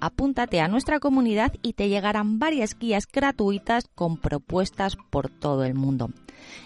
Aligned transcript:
apúntate 0.00 0.60
a 0.60 0.68
nuestra 0.68 1.00
comunidad 1.00 1.52
y 1.62 1.74
te 1.74 1.88
llegarán 1.88 2.38
varias 2.38 2.78
guías 2.78 3.06
gratuitas 3.06 3.88
con 3.94 4.16
propuestas 4.16 4.96
por 5.10 5.28
todo 5.28 5.64
el 5.64 5.74
mundo. 5.74 6.10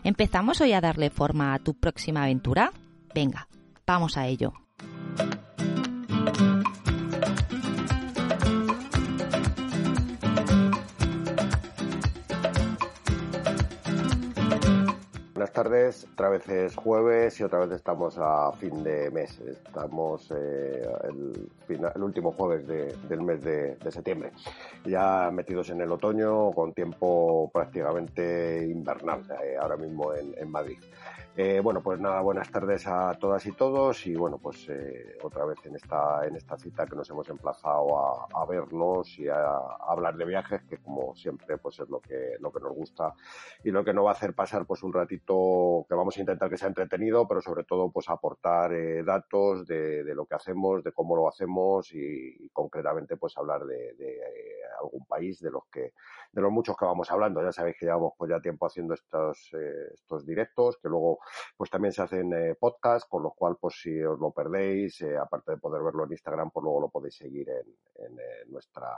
¿Empezamos 0.02 0.60
hoy 0.60 0.72
a 0.72 0.80
darle 0.80 1.10
forma 1.10 1.54
a 1.54 1.58
tu 1.58 1.74
próxima 1.74 2.24
aventura? 2.24 2.72
Venga, 3.14 3.48
vamos 3.86 4.16
a 4.16 4.26
ello. 4.26 4.52
Tardes, 15.54 16.06
otra 16.12 16.28
vez 16.28 16.46
es 16.48 16.76
jueves 16.76 17.40
y 17.40 17.44
otra 17.44 17.60
vez 17.60 17.70
estamos 17.70 18.18
a 18.18 18.52
fin 18.52 18.82
de 18.82 19.10
mes. 19.10 19.38
Estamos 19.40 20.30
eh, 20.32 20.86
el, 21.04 21.48
el, 21.68 22.02
último 22.02 22.32
jueves 22.32 22.66
de, 22.66 22.94
del 23.08 23.22
mes 23.22 23.42
de, 23.42 23.78
septiembre. 23.90 24.32
Ya 24.84 25.30
metidos 25.32 25.70
en 25.70 25.80
el 25.80 25.90
otoño 25.92 26.50
con 26.50 26.74
tiempo 26.74 27.50
prácticamente 27.54 28.66
invernal 28.66 29.22
eh, 29.42 29.56
ahora 29.58 29.76
mismo 29.76 30.12
en 30.12 30.50
Madrid. 30.50 30.78
Eh, 31.36 31.58
bueno, 31.58 31.82
pues 31.82 31.98
nada, 31.98 32.20
buenas 32.20 32.48
tardes 32.48 32.86
a 32.86 33.12
todas 33.18 33.44
y 33.46 33.50
todos 33.50 34.06
y 34.06 34.14
bueno, 34.14 34.38
pues 34.38 34.68
eh, 34.68 35.18
otra 35.20 35.44
vez 35.44 35.58
en 35.64 35.74
esta, 35.74 36.24
en 36.24 36.36
esta 36.36 36.56
cita 36.56 36.86
que 36.86 36.94
nos 36.94 37.10
hemos 37.10 37.28
emplazado 37.28 37.98
a, 37.98 38.28
a 38.32 38.46
vernos 38.46 39.18
y 39.18 39.26
a, 39.26 39.56
hablar 39.88 40.16
de 40.16 40.26
viajes, 40.26 40.62
que 40.62 40.78
como 40.78 41.12
siempre 41.16 41.58
pues 41.58 41.80
es 41.80 41.88
lo 41.88 41.98
que, 41.98 42.36
lo 42.38 42.52
que 42.52 42.60
nos 42.60 42.72
gusta 42.72 43.14
y 43.64 43.72
lo 43.72 43.84
que 43.84 43.92
nos 43.92 44.04
va 44.04 44.10
a 44.10 44.12
hacer 44.12 44.32
pasar 44.32 44.64
pues 44.64 44.84
un 44.84 44.92
ratito 44.92 45.84
que 45.88 45.96
vamos 45.96 46.16
a 46.16 46.20
intentar 46.20 46.48
que 46.48 46.56
sea 46.56 46.68
entretenido, 46.68 47.26
pero 47.26 47.40
sobre 47.40 47.64
todo 47.64 47.90
pues 47.90 48.08
aportar 48.08 48.72
eh, 48.72 49.02
datos 49.02 49.66
de, 49.66 50.04
de, 50.04 50.14
lo 50.14 50.26
que 50.26 50.36
hacemos, 50.36 50.84
de 50.84 50.92
cómo 50.92 51.16
lo 51.16 51.28
hacemos 51.28 51.92
y, 51.92 52.36
y 52.44 52.48
concretamente 52.50 53.16
pues 53.16 53.36
hablar 53.36 53.64
de, 53.64 53.94
de 53.94 54.18
eh, 54.18 54.54
algún 54.80 55.04
país 55.06 55.40
de 55.40 55.50
los 55.50 55.64
que, 55.66 55.94
de 56.32 56.42
los 56.42 56.52
muchos 56.52 56.76
que 56.76 56.84
vamos 56.84 57.10
hablando. 57.10 57.42
Ya 57.42 57.52
sabéis 57.52 57.76
que 57.78 57.86
llevamos 57.86 58.12
pues 58.16 58.30
ya 58.30 58.40
tiempo 58.40 58.66
haciendo 58.66 58.94
estos, 58.94 59.50
eh, 59.54 59.90
estos 59.94 60.26
directos, 60.26 60.78
que 60.78 60.88
luego 60.88 61.18
pues 61.56 61.70
también 61.70 61.92
se 61.92 62.02
hacen 62.02 62.32
eh, 62.32 62.54
podcasts, 62.58 63.08
con 63.08 63.22
lo 63.22 63.30
cual, 63.30 63.56
pues 63.60 63.80
si 63.80 64.02
os 64.02 64.18
lo 64.18 64.30
perdéis, 64.30 65.00
eh, 65.02 65.16
aparte 65.16 65.52
de 65.52 65.58
poder 65.58 65.82
verlo 65.82 66.04
en 66.04 66.12
Instagram, 66.12 66.50
pues 66.50 66.62
luego 66.64 66.80
lo 66.82 66.88
podéis 66.88 67.16
seguir 67.16 67.48
en, 67.48 68.04
en 68.04 68.18
eh, 68.18 68.44
nuestra, 68.48 68.88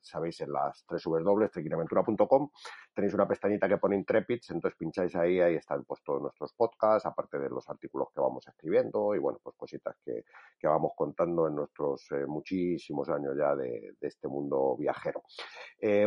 sabéis, 0.00 0.40
en 0.40 0.52
las 0.52 0.84
tres 0.86 1.04
www.trequinaventura.com. 1.04 2.50
Tenéis 2.94 3.14
una 3.14 3.26
pestañita 3.26 3.68
que 3.68 3.78
pone 3.78 3.96
Intrepids, 3.96 4.50
entonces 4.50 4.78
pincháis 4.78 5.14
ahí, 5.16 5.40
ahí 5.40 5.54
están 5.56 5.84
pues 5.84 6.02
todos 6.02 6.20
nuestros 6.20 6.52
podcasts, 6.52 7.06
aparte 7.06 7.38
de 7.38 7.48
los 7.48 7.68
artículos 7.68 8.08
que 8.14 8.20
vamos 8.20 8.46
escribiendo 8.46 9.14
y 9.14 9.18
bueno, 9.18 9.38
pues 9.42 9.56
cositas 9.56 9.96
que, 10.04 10.24
que 10.58 10.66
vamos 10.66 10.92
contando 10.96 11.48
en 11.48 11.56
nuestros 11.56 12.06
muchísimos 12.26 13.08
años 13.08 13.34
ya 13.36 13.54
de, 13.56 13.94
de 14.00 14.08
este 14.08 14.28
mundo 14.28 14.76
viajero. 14.76 15.22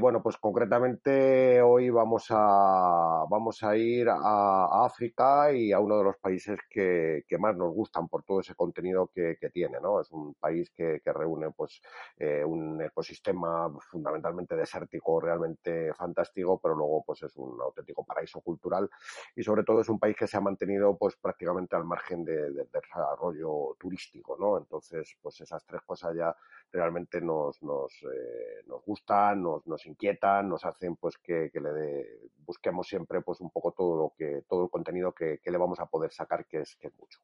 Bueno, 0.02 0.22
pues 0.22 0.38
concretamente 0.38 1.62
hoy 1.62 1.90
vamos 1.90 2.28
a, 2.30 3.26
vamos 3.30 3.62
a 3.64 3.76
ir 3.76 4.08
a, 4.10 4.16
a 4.16 4.86
África 4.86 5.52
y 5.52 5.65
a 5.72 5.80
uno 5.80 5.98
de 5.98 6.04
los 6.04 6.18
países 6.18 6.60
que, 6.70 7.24
que, 7.28 7.38
más 7.38 7.56
nos 7.56 7.74
gustan 7.74 8.08
por 8.08 8.24
todo 8.24 8.40
ese 8.42 8.56
contenido 8.56 9.08
que, 9.08 9.38
que 9.40 9.50
tiene, 9.50 9.80
¿no? 9.82 10.02
Es 10.02 10.12
un 10.12 10.34
país 10.36 10.70
que, 10.72 11.02
que 11.04 11.14
reúne, 11.14 11.52
pues, 11.52 11.82
eh, 12.18 12.44
un 12.44 12.82
ecosistema 12.82 13.70
fundamentalmente 13.80 14.56
desértico, 14.56 15.20
realmente 15.20 15.94
fantástico, 15.94 16.60
pero 16.62 16.76
luego, 16.76 17.04
pues, 17.06 17.24
es 17.24 17.36
un 17.38 17.60
auténtico 17.62 18.04
paraíso 18.06 18.42
cultural 18.42 18.90
y 19.36 19.44
sobre 19.44 19.64
todo 19.64 19.82
es 19.82 19.90
un 19.90 20.00
país 20.00 20.16
que 20.16 20.28
se 20.28 20.38
ha 20.38 20.42
mantenido, 20.42 20.98
pues, 20.98 21.16
prácticamente 21.18 21.76
al 21.76 21.86
margen 21.86 22.24
de, 22.24 22.52
de, 22.52 22.66
de 22.66 22.82
desarrollo 22.82 23.76
turístico, 23.80 24.38
¿no? 24.40 24.58
Entonces, 24.58 25.18
pues, 25.22 25.42
esas 25.42 25.66
tres 25.66 25.82
cosas 25.82 26.16
ya 26.16 26.36
realmente 26.72 27.22
nos, 27.22 27.62
nos, 27.64 27.94
eh, 28.04 28.64
nos 28.68 28.84
gustan, 28.84 29.42
nos, 29.42 29.66
nos 29.68 29.86
inquietan, 29.86 30.50
nos 30.50 30.66
hacen, 30.66 30.96
pues, 30.96 31.18
que, 31.18 31.50
que 31.52 31.60
le 31.60 31.72
de, 31.72 32.20
busquemos 32.46 32.88
siempre, 32.88 33.22
pues, 33.22 33.40
un 33.42 33.50
poco 33.50 33.72
todo 33.72 33.96
lo 33.98 34.14
que, 34.18 34.44
todo 34.48 34.66
el 34.66 34.70
contenido 34.70 35.14
que, 35.14 35.40
que 35.40 35.52
le 35.56 35.60
vamos 35.60 35.80
a 35.80 35.86
poder 35.86 36.12
sacar, 36.12 36.46
que 36.46 36.62
es, 36.62 36.78
mucho. 37.00 37.20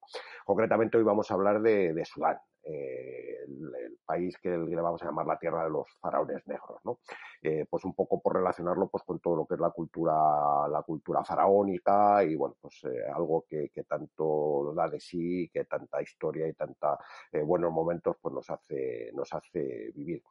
Concretamente 0.46 0.98
hoy 0.98 1.04
vamos 1.04 1.30
a 1.30 1.34
hablar 1.34 1.62
de, 1.62 2.04
Sudán, 2.06 2.38
eh, 2.64 3.40
el, 3.46 3.98
país 4.06 4.38
que 4.42 4.50
le 4.50 4.82
vamos 4.82 5.02
a 5.02 5.06
llamar 5.06 5.26
la 5.26 5.40
tierra 5.40 5.64
de 5.64 5.70
los 5.70 5.88
faraones 6.02 6.46
negros, 6.48 6.82
¿no? 6.84 7.00
Eh, 7.42 7.66
pues 7.70 7.86
un 7.86 7.94
poco 7.94 8.22
por 8.22 8.36
relacionarlo 8.36 8.90
pues 8.90 9.04
con 9.04 9.20
todo 9.20 9.38
lo 9.38 9.46
que 9.46 9.54
es 9.54 9.60
la 9.60 9.70
cultura, 9.70 10.14
la 10.70 10.82
cultura 10.86 11.24
faraónica 11.24 12.24
y 12.24 12.36
bueno, 12.36 12.56
pues 12.60 12.84
eh, 12.84 13.04
algo 13.14 13.46
que, 13.48 13.70
que, 13.70 13.84
tanto 13.84 14.74
da 14.76 14.90
de 14.90 15.00
sí, 15.00 15.50
que 15.54 15.64
tanta 15.64 16.02
historia 16.02 16.48
y 16.48 16.54
tanta 16.54 16.98
buenos 17.46 17.72
momentos 17.72 18.18
pues 18.22 18.34
nos 18.34 18.50
hace, 18.50 19.12
nos 19.14 19.32
hace 19.34 19.92
vivir. 19.96 20.24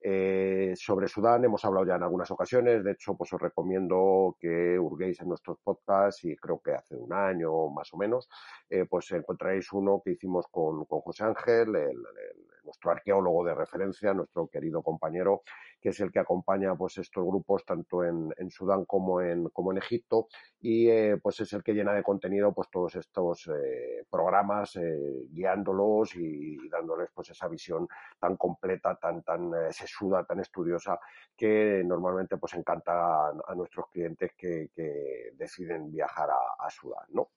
Eh, 0.00 0.74
sobre 0.76 1.08
Sudán 1.08 1.44
hemos 1.44 1.64
hablado 1.64 1.86
ya 1.86 1.96
en 1.96 2.02
algunas 2.02 2.30
ocasiones, 2.30 2.84
de 2.84 2.92
hecho, 2.92 3.16
pues 3.16 3.32
os 3.32 3.40
recomiendo 3.40 4.36
que 4.38 4.78
hurguéis 4.78 5.20
en 5.20 5.28
nuestros 5.28 5.58
podcasts 5.62 6.24
y 6.24 6.36
creo 6.36 6.60
que 6.60 6.72
hace 6.72 6.94
un 6.94 7.12
año 7.12 7.68
más 7.70 7.92
o 7.92 7.96
menos, 7.96 8.28
eh, 8.68 8.84
pues 8.88 9.10
encontraréis 9.12 9.72
uno 9.72 10.00
que 10.04 10.12
hicimos 10.12 10.46
con, 10.50 10.84
con 10.84 11.00
José 11.00 11.24
Ángel, 11.24 11.74
el, 11.74 11.76
el, 11.76 12.55
nuestro 12.66 12.90
arqueólogo 12.90 13.44
de 13.44 13.54
referencia, 13.54 14.12
nuestro 14.12 14.48
querido 14.48 14.82
compañero, 14.82 15.42
que 15.80 15.90
es 15.90 16.00
el 16.00 16.12
que 16.12 16.18
acompaña 16.18 16.74
pues 16.74 16.98
estos 16.98 17.24
grupos 17.24 17.64
tanto 17.64 18.04
en, 18.04 18.32
Sudán 18.50 18.84
como 18.84 19.20
en, 19.20 19.48
como 19.50 19.72
en 19.72 19.78
Egipto 19.78 20.28
y 20.60 20.88
eh, 20.88 21.16
pues 21.22 21.40
es 21.40 21.52
el 21.52 21.62
que 21.62 21.72
llena 21.72 21.92
de 21.94 22.02
contenido 22.02 22.52
pues 22.52 22.68
todos 22.70 22.94
estos 22.96 23.48
eh, 23.48 24.04
programas 24.10 24.76
eh, 24.76 25.26
guiándolos 25.30 26.14
y, 26.16 26.68
dándoles 26.68 27.10
pues 27.14 27.30
esa 27.30 27.48
visión 27.48 27.86
tan 28.18 28.36
completa, 28.36 28.96
tan 28.96 29.22
tan 29.22 29.52
sesuda, 29.72 30.24
tan 30.24 30.40
estudiosa 30.40 30.98
que 31.36 31.82
normalmente 31.84 32.36
pues 32.36 32.54
encanta 32.54 32.92
a, 32.92 33.32
a 33.46 33.54
nuestros 33.54 33.88
clientes 33.90 34.32
que, 34.36 34.70
que, 34.74 35.32
deciden 35.34 35.90
viajar 35.92 36.30
a, 36.30 36.66
a 36.66 36.70
Sudán, 36.70 37.06
¿no? 37.10 37.28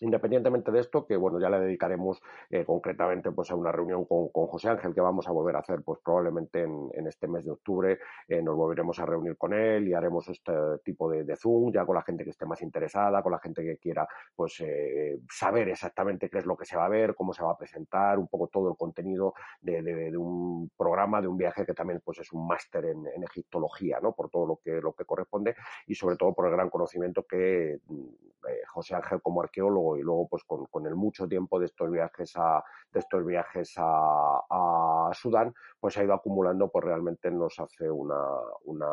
Independientemente 0.00 0.72
de 0.72 0.80
esto, 0.80 1.06
que 1.06 1.16
bueno, 1.16 1.38
ya 1.38 1.48
le 1.48 1.60
dedicaremos 1.60 2.20
eh, 2.50 2.64
concretamente 2.64 3.30
pues 3.30 3.52
a 3.52 3.54
una 3.54 3.70
reunión 3.70 4.04
con, 4.06 4.28
con, 4.30 4.48
José 4.48 4.68
Ángel 4.68 4.92
que 4.92 5.00
vamos 5.00 5.28
a 5.28 5.30
volver 5.30 5.54
a 5.54 5.60
hacer 5.60 5.82
pues 5.84 6.00
probablemente 6.04 6.62
en, 6.62 6.90
en 6.94 7.06
este 7.06 7.28
mes 7.28 7.44
de 7.44 7.52
octubre, 7.52 8.00
eh, 8.26 8.42
nos 8.42 8.56
volveremos 8.56 8.98
a 8.98 9.06
reunir 9.06 9.36
con 9.36 9.54
él 9.54 9.86
y 9.86 9.94
haremos 9.94 10.28
este 10.28 10.52
tipo 10.84 11.08
de, 11.08 11.22
de, 11.22 11.36
Zoom 11.36 11.72
ya 11.72 11.86
con 11.86 11.94
la 11.94 12.02
gente 12.02 12.24
que 12.24 12.30
esté 12.30 12.44
más 12.44 12.60
interesada, 12.62 13.22
con 13.22 13.30
la 13.30 13.38
gente 13.38 13.62
que 13.62 13.76
quiera 13.76 14.06
pues 14.34 14.60
eh, 14.62 15.20
saber 15.30 15.68
exactamente 15.68 16.28
qué 16.28 16.38
es 16.38 16.46
lo 16.46 16.56
que 16.56 16.64
se 16.64 16.76
va 16.76 16.86
a 16.86 16.88
ver, 16.88 17.14
cómo 17.14 17.32
se 17.32 17.44
va 17.44 17.52
a 17.52 17.56
presentar, 17.56 18.18
un 18.18 18.26
poco 18.26 18.48
todo 18.48 18.70
el 18.70 18.76
contenido 18.76 19.34
de, 19.60 19.80
de, 19.80 20.16
un 20.16 20.72
programa, 20.76 21.20
de 21.20 21.28
un 21.28 21.36
viaje 21.36 21.64
que 21.64 21.72
también 21.72 22.02
pues 22.04 22.18
es 22.18 22.32
un 22.32 22.48
máster 22.48 22.84
en, 22.86 23.06
en, 23.14 23.22
egiptología, 23.22 24.00
¿no? 24.02 24.12
Por 24.12 24.28
todo 24.28 24.44
lo 24.44 24.56
que, 24.56 24.80
lo 24.80 24.92
que 24.92 25.04
corresponde 25.04 25.54
y 25.86 25.94
sobre 25.94 26.16
todo 26.16 26.34
por 26.34 26.46
el 26.46 26.52
gran 26.52 26.68
conocimiento 26.68 27.24
que 27.24 27.78
mm, 27.86 28.04
José 28.68 28.94
Ángel 28.94 29.22
como 29.22 29.42
arqueólogo 29.42 29.83
y 29.96 30.02
luego 30.02 30.28
pues 30.28 30.44
con, 30.44 30.66
con 30.66 30.86
el 30.86 30.94
mucho 30.94 31.28
tiempo 31.28 31.58
de 31.58 31.66
estos 31.66 31.90
viajes 31.90 32.32
a, 32.36 32.62
de 32.92 33.00
estos 33.00 33.24
viajes 33.26 33.74
a, 33.76 35.10
Sudán, 35.12 35.54
pues 35.78 35.96
ha 35.98 36.04
ido 36.04 36.14
acumulando, 36.14 36.70
pues 36.70 36.84
realmente 36.84 37.30
nos 37.30 37.58
hace 37.60 37.90
una, 37.90 38.20
una 38.64 38.88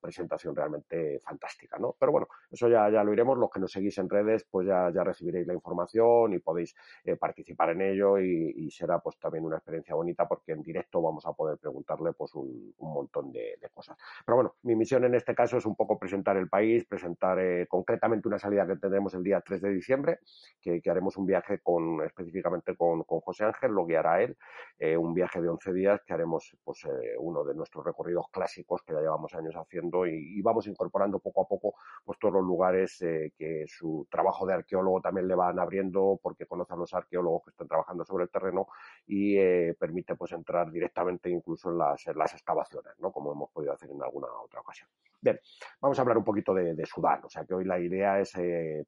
presentación 0.00 0.54
realmente 0.54 1.20
fantástica, 1.20 1.78
¿no? 1.78 1.94
Pero 1.98 2.12
bueno, 2.12 2.28
eso 2.50 2.68
ya, 2.68 2.90
ya 2.90 3.04
lo 3.04 3.12
iremos, 3.12 3.38
los 3.38 3.50
que 3.50 3.60
nos 3.60 3.70
seguís 3.70 3.96
en 3.98 4.08
redes, 4.08 4.44
pues 4.50 4.66
ya, 4.66 4.90
ya 4.92 5.04
recibiréis 5.04 5.46
la 5.46 5.54
información 5.54 6.32
y 6.32 6.38
podéis 6.40 6.74
eh, 7.04 7.16
participar 7.16 7.70
en 7.70 7.82
ello 7.82 8.18
y, 8.18 8.70
será 8.70 9.00
pues 9.00 9.18
también 9.18 9.44
una 9.44 9.56
experiencia 9.56 9.94
bonita 9.94 10.26
porque 10.26 10.52
en 10.52 10.62
directo 10.62 11.02
vamos 11.02 11.26
a 11.26 11.32
poder 11.32 11.58
preguntarle 11.58 12.14
pues 12.14 12.34
un, 12.34 12.74
un 12.78 12.92
montón 12.92 13.30
de, 13.30 13.58
de, 13.60 13.68
cosas. 13.68 13.98
Pero 14.24 14.36
bueno, 14.36 14.54
mi 14.62 14.74
misión 14.74 15.04
en 15.04 15.14
este 15.14 15.34
caso 15.34 15.58
es 15.58 15.66
un 15.66 15.76
poco 15.76 15.98
presentar 15.98 16.38
el 16.38 16.48
país, 16.48 16.86
presentar 16.86 17.38
eh, 17.38 17.66
concretamente 17.68 18.28
una 18.28 18.38
salida 18.38 18.66
que 18.66 18.76
tendremos 18.76 19.12
el 19.12 19.22
día 19.22 19.42
3 19.42 19.60
de 19.60 19.70
diciembre, 19.70 20.20
que, 20.62 20.80
haremos 20.90 21.16
un 21.16 21.26
viaje 21.26 21.58
con 21.60 22.02
específicamente 22.04 22.76
con, 22.76 23.02
José 23.02 23.44
Ángel, 23.44 23.72
lo 23.72 23.84
guiará 23.84 24.22
él, 24.22 24.36
eh, 24.78 24.96
un 24.96 25.12
viaje 25.12 25.40
de 25.40 25.48
11 25.48 25.72
días 25.72 26.00
que 26.06 26.14
haremos 26.14 26.56
pues 26.64 26.84
eh, 26.84 27.14
uno 27.18 27.44
de 27.44 27.54
nuestros 27.54 27.84
recorridos 27.84 28.26
clásicos 28.30 28.82
que 28.82 28.92
ya 28.92 29.00
llevamos 29.00 29.34
años 29.34 29.54
haciendo 29.56 30.06
y, 30.06 30.40
vamos 30.42 30.66
incorporando 30.66 31.20
poco 31.20 31.42
a 31.42 31.48
poco 31.48 31.74
pues 32.04 32.18
todos 32.18 32.34
los 32.34 32.42
lugares 32.42 33.00
eh, 33.02 33.32
que 33.36 33.64
su 33.68 34.06
trabajo 34.10 34.44
de 34.44 34.54
arqueólogo 34.54 35.00
también 35.00 35.28
le 35.28 35.36
van 35.36 35.58
abriendo 35.58 36.18
porque 36.20 36.46
conoce 36.46 36.74
a 36.74 36.76
los 36.76 36.92
arqueólogos 36.94 37.44
que 37.44 37.50
están 37.50 37.68
trabajando 37.68 38.04
sobre 38.04 38.24
el 38.24 38.30
terreno 38.30 38.66
y 39.06 39.36
permite 39.74 40.16
pues 40.16 40.32
entrar 40.32 40.70
directamente 40.70 41.30
incluso 41.30 41.70
en 41.70 41.78
las, 41.78 42.06
excavaciones, 42.32 42.94
¿no? 42.98 43.12
Como 43.12 43.32
hemos 43.32 43.50
podido 43.50 43.72
hacer 43.72 43.90
en 43.90 44.02
alguna 44.02 44.28
otra 44.42 44.60
ocasión. 44.60 44.88
Bien, 45.20 45.38
vamos 45.80 45.98
a 45.98 46.02
hablar 46.02 46.18
un 46.18 46.24
poquito 46.24 46.52
de, 46.52 46.74
de 46.74 46.86
Sudán, 46.86 47.24
o 47.24 47.28
sea 47.28 47.44
que 47.44 47.54
hoy 47.54 47.64
la 47.64 47.78
idea 47.78 48.18
es 48.18 48.32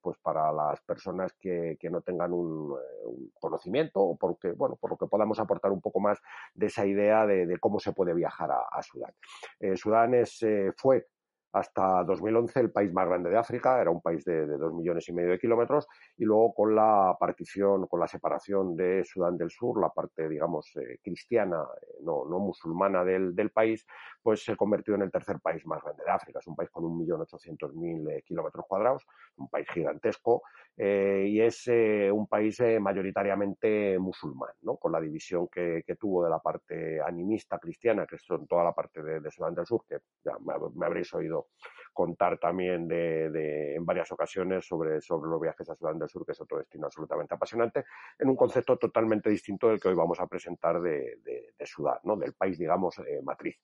pues 0.01 0.19
para 0.19 0.53
las 0.53 0.81
personas 0.83 1.34
que, 1.41 1.77
no 1.91 2.01
tengan 2.01 2.33
un, 2.33 2.73
un, 3.05 3.33
conocimiento 3.41 4.01
o 4.01 4.17
porque, 4.17 4.53
bueno, 4.53 4.77
por 4.77 4.91
lo 4.91 4.97
que 4.97 5.07
podamos 5.07 5.39
aportar 5.39 5.71
un 5.73 5.81
poco 5.81 6.01
más 6.01 6.19
de 6.55 6.67
esa 6.67 6.87
idea 6.87 7.27
de, 7.27 7.59
cómo 7.59 7.79
se 7.79 7.93
puede 7.93 8.15
viajar 8.15 8.51
a, 8.51 8.83
Sudán. 8.83 9.13
Eh, 9.61 9.77
Sudán 9.77 10.15
es, 10.15 10.43
eh, 10.43 10.73
fue 10.77 11.07
hasta 11.55 12.03
2011 12.03 12.61
el 12.61 12.73
país 12.73 12.93
más 12.93 13.07
grande 13.07 13.31
de 13.31 13.39
África, 13.39 13.81
era 13.81 13.89
un 13.89 14.03
país 14.03 14.25
de, 14.25 14.45
dos 14.45 14.75
millones 14.75 15.09
y 15.09 15.13
medio 15.13 15.31
de 15.31 15.39
kilómetros, 15.39 15.87
y 16.17 16.25
luego 16.25 16.53
con 16.53 16.75
la 16.75 17.17
partición, 17.19 17.87
con 17.87 18.01
la 18.01 18.09
separación 18.09 18.75
de 18.75 19.05
Sudán 19.05 19.39
del 19.39 19.51
Sur, 19.51 19.81
la 19.81 19.91
parte, 19.91 20.29
digamos, 20.29 20.73
eh, 20.77 20.99
cristiana, 21.01 21.63
eh, 21.81 21.99
no, 22.03 22.25
no 22.29 22.41
musulmana 22.41 23.05
del, 23.05 23.37
del, 23.37 23.51
país, 23.51 23.87
pues 24.25 24.43
se 24.43 24.57
convirtió 24.57 24.95
en 24.95 25.03
el 25.03 25.11
tercer 25.11 25.39
país 25.39 25.65
más 25.67 25.83
grande 25.83 26.03
de 26.03 26.11
África. 26.11 26.39
Es 26.39 26.47
un 26.47 26.57
país 26.57 26.71
con 26.71 26.83
un 26.87 26.97
millón 26.99 27.21
ochocientos 27.21 27.75
mil 27.75 28.09
eh, 28.09 28.23
kilómetros 28.23 28.65
cuadrados, 28.67 29.07
un 29.37 29.51
país 29.51 29.69
gigantesco, 29.69 30.43
eh, 30.79 31.27
y 31.29 31.43
es 31.43 31.69
eh, 31.69 32.11
un 32.11 32.27
país 32.27 32.59
mayoritariamente 32.81 33.99
musulmán, 33.99 34.55
¿no? 34.63 34.77
con 34.79 34.93
la 34.93 35.01
división 35.01 35.47
que, 35.49 35.85
que, 35.87 35.97
tuvo 35.97 36.25
de 36.25 36.31
la 36.31 36.39
parte 36.39 37.03
animista 37.03 37.59
cristiana, 37.59 38.07
que 38.07 38.17
son 38.17 38.47
toda 38.47 38.65
la 38.65 38.73
parte 38.73 39.03
de, 39.03 39.31
Sudán 39.31 39.55
del 39.55 39.67
Sur, 39.67 39.85
que 39.87 39.99
ya 40.25 40.33
me 40.41 40.87
habréis 40.87 41.13
oído 41.13 41.49
contar 41.95 42.39
también 42.39 42.87
de, 42.87 43.31
de, 43.31 43.77
en 43.77 43.87
varias 43.87 44.11
ocasiones 44.13 44.67
sobre, 44.67 45.01
sobre 45.01 45.31
los 45.31 45.41
viajes 45.41 45.71
a 45.71 45.75
Sudán 45.75 45.99
del 45.99 46.09
Sur, 46.09 46.27
que 46.27 46.33
es 46.33 46.41
otro 46.41 46.59
destino 46.59 46.87
absolutamente 46.87 47.35
apasionante, 47.35 47.85
en 48.19 48.29
un 48.29 48.37
concepto 48.37 48.77
totalmente 48.77 49.31
distinto 49.31 49.69
del 49.69 49.81
que 49.81 49.89
hoy 49.89 49.95
vamos 49.95 50.19
a 50.21 50.27
presentar 50.27 50.83
de, 50.83 51.19
de, 51.23 51.55
de 51.57 51.67
Sudán, 51.67 51.99
¿no? 52.03 52.17
del 52.17 52.35
país, 52.35 52.59
digamos, 52.59 52.99
eh, 52.99 53.23
matriz. 53.23 53.57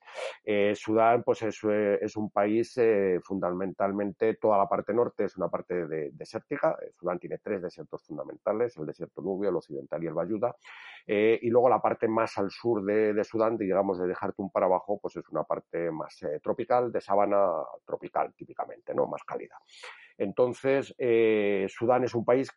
Eh, 0.45 0.75
Sudán, 0.77 1.23
pues 1.25 1.43
es, 1.43 1.59
eh, 1.65 1.99
es 2.01 2.17
un 2.17 2.31
país 2.31 2.77
eh, 2.79 3.19
fundamentalmente, 3.23 4.35
toda 4.35 4.59
la 4.59 4.69
parte 4.69 4.95
norte 4.95 5.25
es 5.25 5.37
una 5.37 5.49
parte 5.49 5.87
de, 5.87 6.11
desértica, 6.13 6.79
eh, 6.81 6.93
Sudán 6.93 7.19
tiene 7.19 7.39
tres 7.39 7.61
desiertos 7.61 8.07
fundamentales, 8.07 8.77
el 8.77 8.87
desierto 8.87 9.21
nubio, 9.23 9.51
el 9.51 9.57
occidental 9.57 10.03
y 10.05 10.07
el 10.07 10.15
Bayuda, 10.15 10.55
eh, 11.07 11.39
y 11.43 11.51
luego 11.51 11.69
la 11.69 11.83
parte 11.83 12.07
más 12.07 12.39
al 12.39 12.51
sur 12.51 12.85
de, 12.85 13.13
de 13.13 13.25
Sudán, 13.25 13.57
digamos, 13.57 13.99
de 13.99 14.15
Jartum 14.15 14.51
para 14.51 14.67
abajo, 14.67 15.01
pues 15.01 15.17
es 15.17 15.29
una 15.31 15.43
parte 15.43 15.91
más 15.91 16.25
tropical, 16.43 16.93
de 16.93 17.01
sabana 17.01 17.51
tropical 17.85 18.20
típicamente, 18.37 18.95
¿no? 18.95 19.07
Más 19.07 19.23
cálida. 19.25 19.59
Entonces, 20.17 20.95
eh, 20.99 21.67
Sudán 21.69 22.05
es 22.05 22.15
un 22.15 22.25
país 22.25 22.51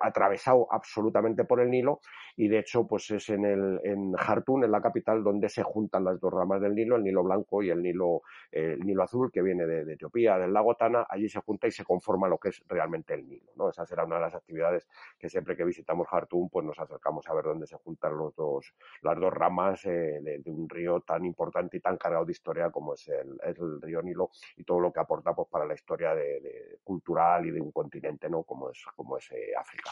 atravesado 0.00 0.66
absolutamente 0.70 1.44
por 1.44 1.60
el 1.60 1.70
Nilo 1.70 2.00
y 2.36 2.48
de 2.48 2.60
hecho 2.60 2.86
pues 2.86 3.10
es 3.10 3.28
en 3.28 3.44
el 3.44 3.80
en 3.84 4.12
Jartún 4.14 4.64
en 4.64 4.72
la 4.72 4.80
capital 4.80 5.22
donde 5.22 5.48
se 5.48 5.62
juntan 5.62 6.04
las 6.04 6.18
dos 6.20 6.32
ramas 6.32 6.60
del 6.60 6.74
Nilo 6.74 6.96
el 6.96 7.04
Nilo 7.04 7.22
blanco 7.22 7.62
y 7.62 7.70
el 7.70 7.82
Nilo 7.82 8.22
eh, 8.50 8.76
el 8.78 8.80
Nilo 8.80 9.02
azul 9.02 9.30
que 9.30 9.42
viene 9.42 9.66
de, 9.66 9.84
de, 9.84 9.94
Etiopía 9.94 10.38
del 10.38 10.52
lago 10.52 10.74
Tana. 10.74 11.06
Allí 11.08 11.28
se 11.28 11.40
junta 11.40 11.66
y 11.66 11.70
se 11.70 11.84
conforma 11.84 12.28
lo 12.28 12.38
que 12.38 12.48
es 12.48 12.62
realmente 12.66 13.14
el 13.14 13.28
Nilo 13.28 13.52
no 13.56 13.68
esa 13.68 13.84
será 13.84 14.04
una 14.04 14.16
de 14.16 14.22
las 14.22 14.34
actividades 14.34 14.88
que 15.18 15.28
siempre 15.28 15.56
que 15.56 15.64
visitamos 15.64 16.08
Jartún 16.08 16.48
pues 16.48 16.64
nos 16.64 16.78
acercamos 16.78 17.28
a 17.28 17.34
ver 17.34 17.44
dónde 17.44 17.66
se 17.66 17.76
juntan 17.76 18.16
los 18.16 18.34
dos 18.34 18.74
las 19.02 19.20
dos 19.20 19.32
ramas 19.32 19.84
eh, 19.84 20.18
de, 20.22 20.38
de, 20.38 20.50
un 20.50 20.68
río 20.68 21.00
tan 21.00 21.24
importante 21.24 21.76
y 21.76 21.80
tan 21.80 21.98
cargado 21.98 22.24
de 22.24 22.32
historia 22.32 22.70
como 22.70 22.94
es 22.94 23.06
el, 23.08 23.38
el 23.42 23.82
río 23.82 24.02
Nilo 24.02 24.30
y 24.56 24.64
todo 24.64 24.80
lo 24.80 24.92
que 24.92 25.00
aporta 25.00 25.34
pues 25.34 25.48
para 25.48 25.66
la 25.66 25.74
historia 25.74 26.14
de 26.14 26.78
cultural 26.82 27.46
y 27.46 27.50
de 27.50 27.60
un 27.60 27.70
continente 27.70 28.28
no 28.28 28.42
como 28.42 28.70
es 28.70 28.84
como 28.94 29.18
es 29.18 29.30
eh, 29.32 29.52
África. 29.58 29.90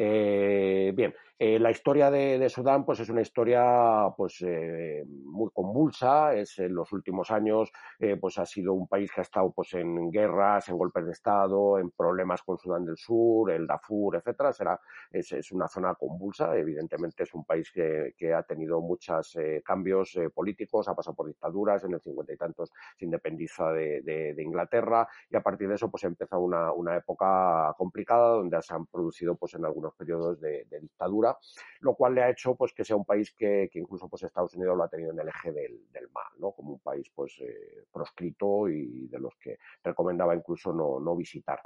Eh, 0.00 0.92
bien, 0.94 1.12
eh, 1.40 1.58
la 1.58 1.72
historia 1.72 2.08
de, 2.08 2.38
de, 2.38 2.48
Sudán 2.48 2.84
pues 2.84 3.00
es 3.00 3.08
una 3.10 3.20
historia 3.20 4.12
pues 4.16 4.42
eh, 4.42 5.04
muy 5.06 5.50
convulsa, 5.52 6.34
es 6.34 6.58
en 6.60 6.72
los 6.74 6.92
últimos 6.92 7.32
años 7.32 7.72
eh, 7.98 8.16
pues 8.16 8.38
ha 8.38 8.46
sido 8.46 8.74
un 8.74 8.86
país 8.86 9.10
que 9.12 9.20
ha 9.20 9.22
estado 9.22 9.52
pues 9.52 9.74
en 9.74 10.10
guerras, 10.10 10.68
en 10.68 10.76
golpes 10.76 11.04
de 11.04 11.12
estado, 11.12 11.78
en 11.78 11.90
problemas 11.90 12.42
con 12.42 12.58
Sudán 12.58 12.84
del 12.84 12.96
Sur, 12.96 13.50
el 13.50 13.66
Darfur, 13.66 14.16
etcétera, 14.16 14.52
será 14.52 14.80
es, 15.12 15.32
es 15.32 15.52
una 15.52 15.68
zona 15.68 15.94
convulsa, 15.94 16.56
evidentemente 16.56 17.24
es 17.24 17.34
un 17.34 17.44
país 17.44 17.70
que, 17.72 18.14
que 18.16 18.32
ha 18.34 18.42
tenido 18.44 18.80
muchos 18.80 19.34
eh, 19.36 19.62
cambios 19.64 20.16
eh, 20.16 20.30
políticos, 20.30 20.88
ha 20.88 20.94
pasado 20.94 21.16
por 21.16 21.26
dictaduras, 21.26 21.82
en 21.84 21.94
el 21.94 22.00
cincuenta 22.00 22.32
y 22.32 22.36
tantos 22.36 22.72
se 22.96 23.04
independiza 23.04 23.72
de, 23.72 24.02
de, 24.02 24.34
de, 24.34 24.42
Inglaterra 24.42 25.08
y 25.30 25.36
a 25.36 25.40
partir 25.40 25.68
de 25.68 25.74
eso 25.76 25.90
pues 25.90 26.04
empieza 26.04 26.36
una, 26.36 26.72
una 26.72 26.96
época 26.96 27.74
complicada 27.76 28.30
donde 28.30 28.60
se 28.62 28.74
han 28.74 28.86
producido 28.86 29.36
pues 29.36 29.54
en 29.54 29.64
algunos 29.64 29.87
periodos 29.94 30.40
de, 30.40 30.66
dictadura 30.80 31.36
lo 31.80 31.94
cual 31.94 32.14
le 32.14 32.22
ha 32.22 32.30
hecho 32.30 32.54
pues 32.54 32.72
que 32.72 32.84
sea 32.84 32.96
un 32.96 33.04
país 33.04 33.32
que, 33.32 33.70
incluso 33.74 34.08
pues 34.08 34.22
Estados 34.22 34.54
Unidos 34.54 34.76
lo 34.76 34.84
ha 34.84 34.88
tenido 34.88 35.12
en 35.12 35.20
el 35.20 35.28
eje 35.28 35.52
del, 35.52 35.90
del 35.92 36.08
mal, 36.10 36.32
¿no? 36.38 36.52
Como 36.52 36.72
un 36.72 36.80
país 36.80 37.10
pues 37.14 37.36
eh, 37.40 37.84
proscrito 37.92 38.68
y 38.68 39.06
de 39.08 39.18
los 39.18 39.34
que 39.36 39.58
recomendaba 39.82 40.34
incluso 40.34 40.72
no, 40.72 41.16
visitar. 41.16 41.60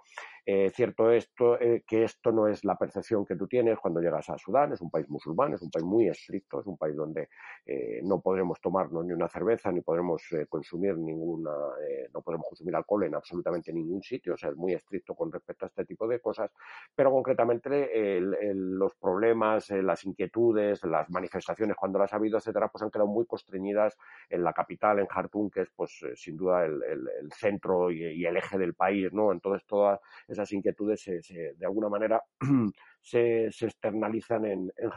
Eh, 0.45 0.71
cierto 0.71 1.11
esto, 1.11 1.61
eh, 1.61 1.85
que 1.87 2.05
esto 2.05 2.33
no 2.33 2.49
es 2.49 2.65
la 2.65 2.77
percepción 2.77 3.25
que 3.25 3.37
tú 3.37 3.47
tienes 3.47 3.79
cuando 3.79 4.01
llegas 4.01 4.29
a 4.31 4.39
Sudán, 4.39 4.73
es 4.73 4.81
un 4.81 4.91
país 4.91 5.09
musulmán, 5.09 5.55
es 5.55 5.63
un 5.63 5.71
país 5.71 5.85
muy 5.85 6.09
estricto, 6.09 6.61
es 6.61 6.67
un 6.67 6.77
país 6.77 6.97
donde 6.97 7.29
eh, 7.67 8.01
no 8.03 8.21
podremos 8.21 8.61
tomarnos 8.61 9.05
ni 9.05 9.13
una 9.13 9.29
cerveza, 9.29 9.71
ni 9.71 9.83
podremos 9.83 10.23
consumir 10.49 10.97
ninguna, 10.97 11.53
no 12.13 12.23
podemos 12.23 12.47
consumir 12.49 12.75
alcohol 12.75 13.05
en 13.05 13.15
absolutamente 13.15 13.73
ningún 13.73 14.03
sitio, 14.03 14.35
o 14.35 14.37
sea, 14.37 14.51
es 14.51 14.57
muy 14.57 14.73
estricto 14.73 15.15
con 15.15 15.31
respecto 15.31 15.67
a 15.67 15.69
este 15.69 15.85
tipo 15.85 16.09
de 16.09 16.21
cosas, 16.21 16.51
pero 16.95 17.11
concretamente 17.11 18.12
los 18.21 18.95
problemas, 18.97 19.71
eh, 19.71 19.83
las 19.83 20.05
inquietudes, 20.05 20.85
las 20.85 21.09
manifestaciones 21.11 21.77
cuando 21.77 21.99
las 21.99 22.13
ha 22.13 22.17
habido, 22.17 22.39
etcétera, 22.39 22.69
pues 22.69 22.83
han 22.83 22.91
quedado 22.91 23.09
muy 23.09 23.27
constreñidas 23.27 23.97
en 24.29 24.43
la 24.45 24.53
capital, 24.53 24.99
en 24.99 25.07
Jartum, 25.07 25.51
que 25.51 25.63
es 25.63 25.71
pues 25.75 26.03
eh, 26.03 26.17
sin 26.17 26.37
duda 26.37 26.65
el, 26.65 26.83
centro 27.33 27.91
y, 27.91 28.25
el 28.25 28.37
eje 28.37 28.59
del 28.59 28.75
país, 28.75 29.13
¿no? 29.13 29.33
Entonces 29.33 29.67
todas 29.67 30.01
esas 30.29 30.51
inquietudes 30.53 31.01
se, 31.03 31.21
de 31.57 31.67
alguna 31.67 31.89
manera 31.89 32.23
se, 33.01 33.47
externalizan 33.47 34.45
en, 34.45 34.73
en 34.77 34.91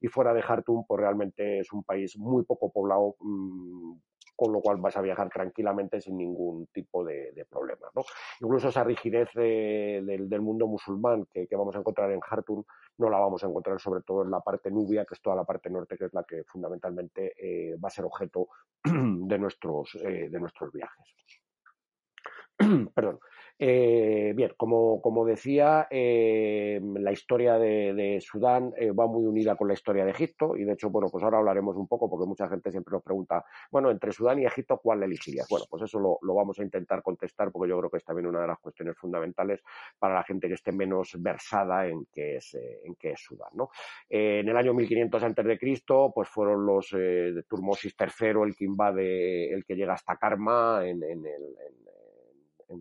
y 0.00 0.08
fuera 0.08 0.34
de 0.34 0.42
Jartum 0.42 0.84
pues 0.86 1.00
realmente 1.00 1.60
es 1.60 1.72
un 1.72 1.84
país 1.84 2.16
muy 2.18 2.44
poco 2.44 2.72
poblado 2.72 3.16
mmm, 3.20 3.94
con 4.38 4.52
lo 4.52 4.60
cual 4.60 4.76
vas 4.76 4.96
a 4.96 5.00
viajar 5.00 5.28
tranquilamente 5.30 6.00
sin 6.00 6.16
ningún 6.16 6.68
tipo 6.68 7.04
de, 7.04 7.32
de 7.32 7.44
problema. 7.44 7.90
Incluso 8.40 8.68
esa 8.68 8.84
rigidez 8.84 9.28
de, 9.34 10.00
de, 10.06 10.18
del 10.28 10.40
mundo 10.40 10.68
musulmán 10.68 11.26
que, 11.26 11.48
vamos 11.56 11.74
a 11.74 11.80
encontrar 11.80 12.12
en 12.12 12.20
Jartum 12.20 12.62
no 12.98 13.10
la 13.10 13.18
vamos 13.18 13.42
a 13.42 13.48
encontrar 13.48 13.80
sobre 13.80 14.02
todo 14.02 14.22
en 14.22 14.30
la 14.30 14.38
parte 14.38 14.70
nubia, 14.70 15.04
que 15.04 15.14
es 15.14 15.20
toda 15.20 15.34
la 15.34 15.42
parte 15.42 15.70
norte, 15.70 15.98
que 15.98 16.04
es 16.04 16.14
la 16.14 16.22
que 16.22 16.44
fundamentalmente 16.44 17.32
eh, 17.36 17.76
va 17.82 17.88
a 17.88 17.90
ser 17.90 18.04
objeto 18.04 18.46
de 18.84 19.38
nuestros, 19.40 19.96
eh, 19.96 20.28
de 20.30 20.38
nuestros 20.38 20.72
viajes. 20.72 21.06
Perdón. 22.94 23.18
Eh, 23.60 24.32
bien, 24.36 24.52
como, 24.56 25.00
como 25.02 25.24
decía, 25.24 25.88
eh, 25.90 26.80
la 26.94 27.10
historia 27.10 27.58
de, 27.58 27.92
de 27.92 28.20
Sudán 28.20 28.72
eh, 28.76 28.92
va 28.92 29.08
muy 29.08 29.24
unida 29.26 29.56
con 29.56 29.66
la 29.66 29.74
historia 29.74 30.04
de 30.04 30.12
Egipto 30.12 30.56
y 30.56 30.62
de 30.62 30.74
hecho, 30.74 30.90
bueno, 30.90 31.08
pues 31.10 31.24
ahora 31.24 31.38
hablaremos 31.38 31.76
un 31.76 31.88
poco 31.88 32.08
porque 32.08 32.26
mucha 32.26 32.48
gente 32.48 32.70
siempre 32.70 32.92
nos 32.92 33.02
pregunta, 33.02 33.44
bueno, 33.70 33.90
entre 33.90 34.12
Sudán 34.12 34.38
y 34.38 34.46
Egipto, 34.46 34.78
¿cuál 34.80 35.02
elegirías? 35.02 35.48
Bueno, 35.50 35.66
pues 35.68 35.82
eso 35.82 35.98
lo, 35.98 36.18
lo 36.22 36.34
vamos 36.34 36.58
a 36.60 36.62
intentar 36.62 37.02
contestar 37.02 37.50
porque 37.50 37.68
yo 37.68 37.78
creo 37.78 37.90
que 37.90 37.96
es 37.96 38.04
también 38.04 38.26
una 38.26 38.42
de 38.42 38.46
las 38.46 38.58
cuestiones 38.60 38.96
fundamentales 38.96 39.60
para 39.98 40.14
la 40.14 40.22
gente 40.22 40.46
que 40.46 40.54
esté 40.54 40.70
menos 40.70 41.16
versada 41.18 41.86
en 41.88 42.06
qué 42.12 42.36
es, 42.36 42.54
eh, 42.54 42.80
en 42.84 42.94
qué 42.94 43.12
es 43.12 43.20
Sudán, 43.20 43.50
¿no? 43.54 43.70
Eh, 44.08 44.40
en 44.40 44.48
el 44.48 44.56
año 44.56 44.72
1500 44.72 45.22
antes 45.24 45.44
de 45.44 45.58
Cristo, 45.58 46.12
pues 46.14 46.28
fueron 46.28 46.64
los 46.64 46.92
eh, 46.92 47.32
de 47.32 47.42
Turmosis 47.42 47.96
III 47.98 48.42
el 48.44 48.56
que 48.56 48.64
invade, 48.64 49.52
el 49.52 49.64
que 49.64 49.74
llega 49.74 49.94
hasta 49.94 50.16
Karma 50.16 50.82
en, 50.84 51.02
en 51.02 51.26
el, 51.26 51.42
en, 51.42 51.88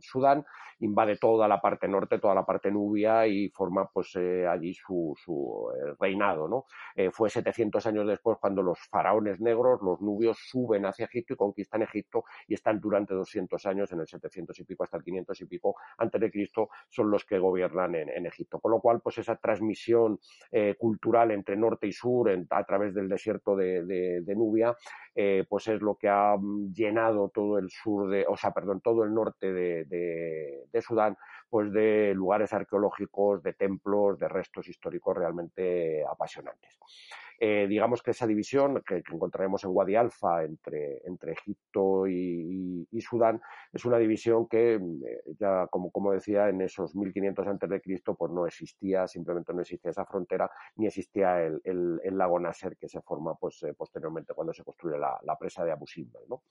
Sudán, 0.02 0.46
invade 0.80 1.18
toda 1.18 1.48
la 1.48 1.60
parte 1.62 1.88
norte, 1.88 2.20
toda 2.20 2.36
la 2.36 2.46
parte 2.46 2.72
nubia 2.72 3.26
y 3.28 3.50
forma 3.50 3.88
pues 3.88 4.16
allí 4.16 4.74
su, 4.74 5.14
su 5.18 5.70
reinado. 6.00 6.48
¿no? 6.48 6.66
fue 7.12 7.30
700 7.30 7.86
años 7.88 8.08
después 8.08 8.38
cuando 8.40 8.62
los 8.62 8.80
faraones 8.90 9.40
negros, 9.40 9.82
los 9.82 10.02
nubios, 10.02 10.38
suben 10.50 10.86
hacia 10.86 11.06
Egipto 11.06 11.34
y 11.34 11.38
conquistan 11.38 11.82
Egipto 11.82 12.24
y 12.48 12.54
están 12.54 12.80
durante 12.80 13.14
200 13.14 13.66
años, 13.66 13.92
en 13.92 14.02
el 14.02 14.08
700 14.08 14.60
y 14.60 14.64
pico 14.64 14.84
hasta 14.84 14.98
el 14.98 15.04
500 15.04 15.42
y 15.42 15.46
pico 15.46 15.76
antes 15.98 16.22
de 16.22 16.32
Cristo, 16.32 16.70
son 16.90 17.10
los 17.10 17.26
que 17.26 17.40
gobiernan 17.40 17.96
en, 17.96 18.26
Egipto. 18.26 18.60
Con 18.60 18.72
lo 18.72 18.80
cual, 18.80 19.02
pues 19.02 19.18
esa 19.18 19.36
transmisión 19.36 20.20
cultural 20.78 21.32
entre 21.32 21.56
norte 21.56 21.88
y 21.88 21.92
sur 21.92 22.30
a 22.50 22.64
través 22.66 22.94
del 22.94 23.08
desierto 23.08 23.56
de, 23.56 24.24
Nubia, 24.36 24.76
eh, 25.16 25.46
pues 25.50 25.68
es 25.68 25.82
lo 25.82 25.96
que 25.96 26.10
ha 26.10 26.36
mm, 26.38 26.74
llenado 26.74 27.30
todo 27.30 27.58
el 27.58 27.70
sur 27.70 28.10
de, 28.10 28.26
o 28.28 28.38
sea, 28.38 28.52
perdón, 28.52 28.82
todo 28.82 29.04
el 29.04 29.14
norte 29.14 29.52
de, 29.52 29.77
Sudán, 30.82 31.18
pues 31.50 31.72
de 31.72 32.14
lugares 32.14 32.54
arqueológicos, 32.54 33.44
de 33.44 33.54
templos, 33.54 34.20
de 34.20 34.28
restos 34.28 34.68
históricos 34.68 35.18
realmente 35.18 36.04
apasionantes. 36.06 36.78
Eh, 37.40 37.68
digamos 37.70 38.02
que 38.02 38.12
esa 38.12 38.26
división 38.26 38.82
que, 38.86 39.04
encontraremos 39.12 39.64
en 39.64 39.70
Wadi 39.72 39.96
entre, 39.96 41.02
entre 41.06 41.34
Egipto 41.34 42.08
y, 42.08 42.88
Sudán 43.00 43.40
es 43.72 43.86
una 43.86 44.00
división 44.00 44.48
que 44.48 44.78
mm, 44.80 45.04
eh, 45.06 45.22
ya, 45.40 45.68
como, 45.68 45.92
como 45.92 46.12
decía, 46.12 46.50
en 46.50 46.62
esos 46.62 46.96
1500 46.96 47.48
antes 47.48 47.70
de 47.70 47.80
Cristo, 47.80 48.16
pues 48.16 48.32
no 48.32 48.48
existía, 48.48 49.08
simplemente 49.08 49.54
no 49.54 49.62
existía 49.62 49.92
esa 49.92 50.06
frontera, 50.06 50.50
ni 50.76 50.88
existía 50.88 51.42
el, 51.44 51.62
el, 51.64 52.18
lago 52.18 52.40
Nasser 52.40 52.76
que 52.76 52.90
se 52.90 53.02
forma 53.02 53.36
pues, 53.36 53.62
eh, 53.64 53.74
posteriormente 53.76 54.34
cuando 54.34 54.52
se 54.52 54.64
construye 54.64 54.98
la, 54.98 55.38
presa 55.40 55.64
de 55.64 55.72
Abu 55.72 55.86
Simbel. 55.86 56.24
¿no? 56.28 56.42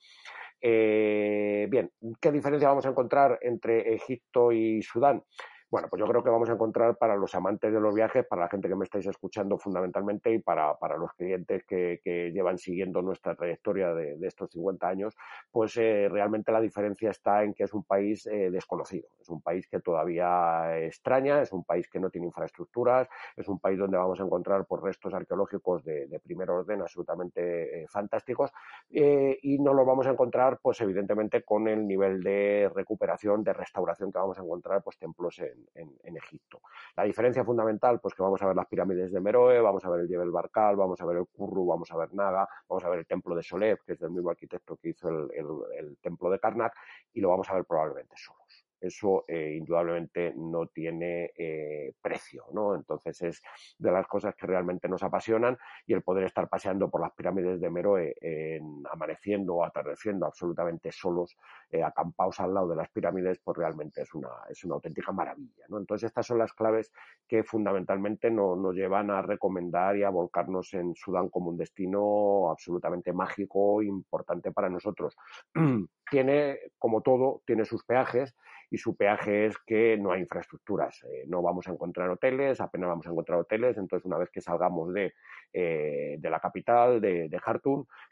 bien, 0.59 1.91
¿qué 2.19 2.31
diferencia 2.31 2.69
vamos 2.69 2.85
a 2.85 2.89
encontrar 2.89 3.37
entre 3.41 3.93
Egipto 3.93 4.51
y 4.51 4.81
Sudán? 4.81 5.21
Bueno, 5.69 5.89
pues 5.89 5.99
yo 5.99 6.07
creo 6.07 6.23
que 6.23 6.29
vamos 6.29 6.49
a 6.49 6.53
encontrar 6.53 6.95
para 6.95 7.17
los 7.17 7.35
amantes 7.35 7.73
de 7.73 7.81
los 7.81 7.93
viajes, 7.93 8.25
para 8.25 8.43
la 8.43 8.47
gente 8.47 8.69
que 8.69 8.75
me 8.75 8.85
estáis 8.85 9.05
escuchando 9.05 9.57
fundamentalmente 9.57 10.31
y 10.31 10.39
para, 10.39 10.77
para 10.77 10.95
los 10.95 11.11
clientes 11.11 11.65
que, 11.65 11.99
llevan 12.33 12.57
siguiendo 12.57 13.01
nuestra 13.01 13.35
trayectoria 13.35 13.93
de, 13.93 14.17
estos 14.25 14.49
50 14.51 14.87
años, 14.87 15.13
pues 15.51 15.75
eh, 15.75 16.07
realmente 16.09 16.53
la 16.53 16.61
diferencia 16.61 17.09
está 17.09 17.43
en 17.43 17.53
que 17.53 17.65
es 17.65 17.73
un 17.73 17.83
país 17.83 18.25
eh, 18.27 18.49
desconocido, 18.49 19.09
es 19.19 19.27
un 19.27 19.41
país 19.41 19.67
que 19.67 19.81
todavía 19.81 20.79
extraña, 20.85 21.41
es 21.41 21.51
un 21.51 21.65
país 21.65 21.89
que 21.89 21.99
no 21.99 22.09
tiene 22.09 22.27
infraestructuras, 22.27 23.09
es 23.35 23.49
un 23.49 23.59
país 23.59 23.77
donde 23.77 23.97
vamos 23.97 24.21
a 24.21 24.23
encontrar 24.23 24.65
por 24.65 24.79
pues, 24.79 24.95
restos 24.95 25.13
arqueológicos 25.13 25.83
de, 25.83 26.21
primer 26.23 26.49
orden 26.49 26.81
absolutamente 26.81 27.83
eh, 27.83 27.87
fantásticos 27.89 28.51
y 28.89 29.59
no 29.59 29.73
lo 29.73 29.85
vamos 29.85 30.07
a 30.07 30.11
encontrar, 30.11 30.59
pues 30.61 30.79
evidentemente 30.79 31.43
con 31.43 31.67
el 31.67 31.85
nivel 31.85 32.23
de 32.23 32.71
recuperación, 32.73 33.43
de 33.43 33.51
restauración 33.53 34.13
que 34.13 34.19
vamos 34.19 34.39
a 34.39 34.43
encontrar, 34.43 34.81
pues 34.81 34.97
templos 34.97 35.39
en 35.39 35.56
en, 35.75 36.17
Egipto. 36.17 36.61
La 36.95 37.03
diferencia 37.03 37.43
fundamental, 37.43 37.99
pues 37.99 38.15
que 38.15 38.23
vamos 38.23 38.41
a 38.41 38.47
ver 38.47 38.55
las 38.55 38.65
pirámides 38.65 39.11
de 39.11 39.21
Meroe, 39.21 39.61
vamos 39.61 39.85
a 39.85 39.89
ver 39.89 40.01
el 40.01 40.07
Jebel 40.07 40.31
Barkal, 40.31 40.75
vamos 40.75 40.99
a 40.99 41.05
ver 41.05 41.17
el 41.17 41.27
Kurru, 41.27 41.65
vamos 41.65 41.91
a 41.91 41.97
ver 41.97 42.13
Naga, 42.13 42.47
vamos 42.67 42.83
a 42.83 42.89
ver 42.89 42.99
el 42.99 43.07
templo 43.07 43.35
de 43.35 43.43
Solev, 43.43 43.83
que 43.85 43.93
es 43.93 43.99
del 43.99 44.11
mismo 44.11 44.29
arquitecto 44.29 44.77
que 44.77 44.89
hizo 44.89 45.09
el, 45.09 45.97
templo 46.01 46.29
de 46.29 46.39
Karnak, 46.39 46.73
y 47.13 47.21
lo 47.21 47.29
vamos 47.29 47.49
a 47.49 47.53
ver 47.53 47.65
probablemente 47.65 48.15
solos 48.17 48.66
eso 48.79 49.25
eh, 49.27 49.55
indudablemente 49.57 50.33
no 50.35 50.67
tiene 50.67 51.31
eh, 51.37 51.93
precio, 52.01 52.45
¿no? 52.53 52.75
Entonces 52.75 53.21
es 53.21 53.41
de 53.77 53.91
las 53.91 54.07
cosas 54.07 54.35
que 54.35 54.47
realmente 54.47 54.87
nos 54.87 55.03
apasionan 55.03 55.57
y 55.85 55.93
el 55.93 56.01
poder 56.01 56.25
estar 56.25 56.47
paseando 56.47 56.89
por 56.89 57.01
las 57.01 57.13
pirámides 57.13 57.59
de 57.59 57.69
Meroe, 57.69 58.15
en, 58.21 58.83
amaneciendo 58.91 59.55
o 59.55 59.63
atardeciendo 59.63 60.25
absolutamente 60.25 60.91
solos, 60.91 61.35
eh, 61.71 61.83
acampados 61.83 62.39
al 62.39 62.53
lado 62.53 62.69
de 62.69 62.75
las 62.75 62.89
pirámides, 62.89 63.39
pues 63.43 63.57
realmente 63.57 64.01
es 64.01 64.13
una, 64.13 64.29
es 64.49 64.63
una 64.63 64.75
auténtica 64.75 65.11
maravilla, 65.11 65.65
¿no? 65.69 65.77
Entonces 65.77 66.07
estas 66.07 66.25
son 66.25 66.37
las 66.37 66.53
claves 66.53 66.91
que 67.27 67.43
fundamentalmente 67.43 68.29
nos 68.31 68.75
llevan 68.75 69.11
a 69.11 69.21
recomendar 69.21 69.97
y 69.97 70.03
a 70.03 70.09
volcarnos 70.09 70.73
en 70.73 70.95
Sudán 70.95 71.29
como 71.29 71.49
un 71.49 71.57
destino 71.57 72.49
absolutamente 72.49 73.13
mágico, 73.13 73.81
importante 73.81 74.51
para 74.51 74.69
nosotros. 74.69 75.15
tiene, 76.09 76.59
como 76.77 77.01
todo, 77.01 77.41
tiene 77.45 77.65
sus 77.65 77.83
peajes 77.83 78.35
y 78.69 78.77
su 78.77 78.95
peaje 78.95 79.45
es 79.45 79.57
que 79.59 79.97
no 79.97 80.11
hay 80.11 80.21
infraestructuras. 80.21 81.03
Eh, 81.03 81.23
no 81.27 81.41
vamos 81.41 81.67
a 81.67 81.71
encontrar 81.71 82.09
hoteles, 82.09 82.59
apenas 82.59 82.89
vamos 82.89 83.07
a 83.07 83.11
encontrar 83.11 83.39
hoteles. 83.39 83.77
Entonces, 83.77 84.05
una 84.05 84.17
vez 84.17 84.29
que 84.29 84.41
salgamos 84.41 84.93
de, 84.93 85.13
eh, 85.53 86.17
de 86.19 86.29
la 86.29 86.39
capital, 86.39 86.99
de, 86.99 87.29
de 87.29 87.39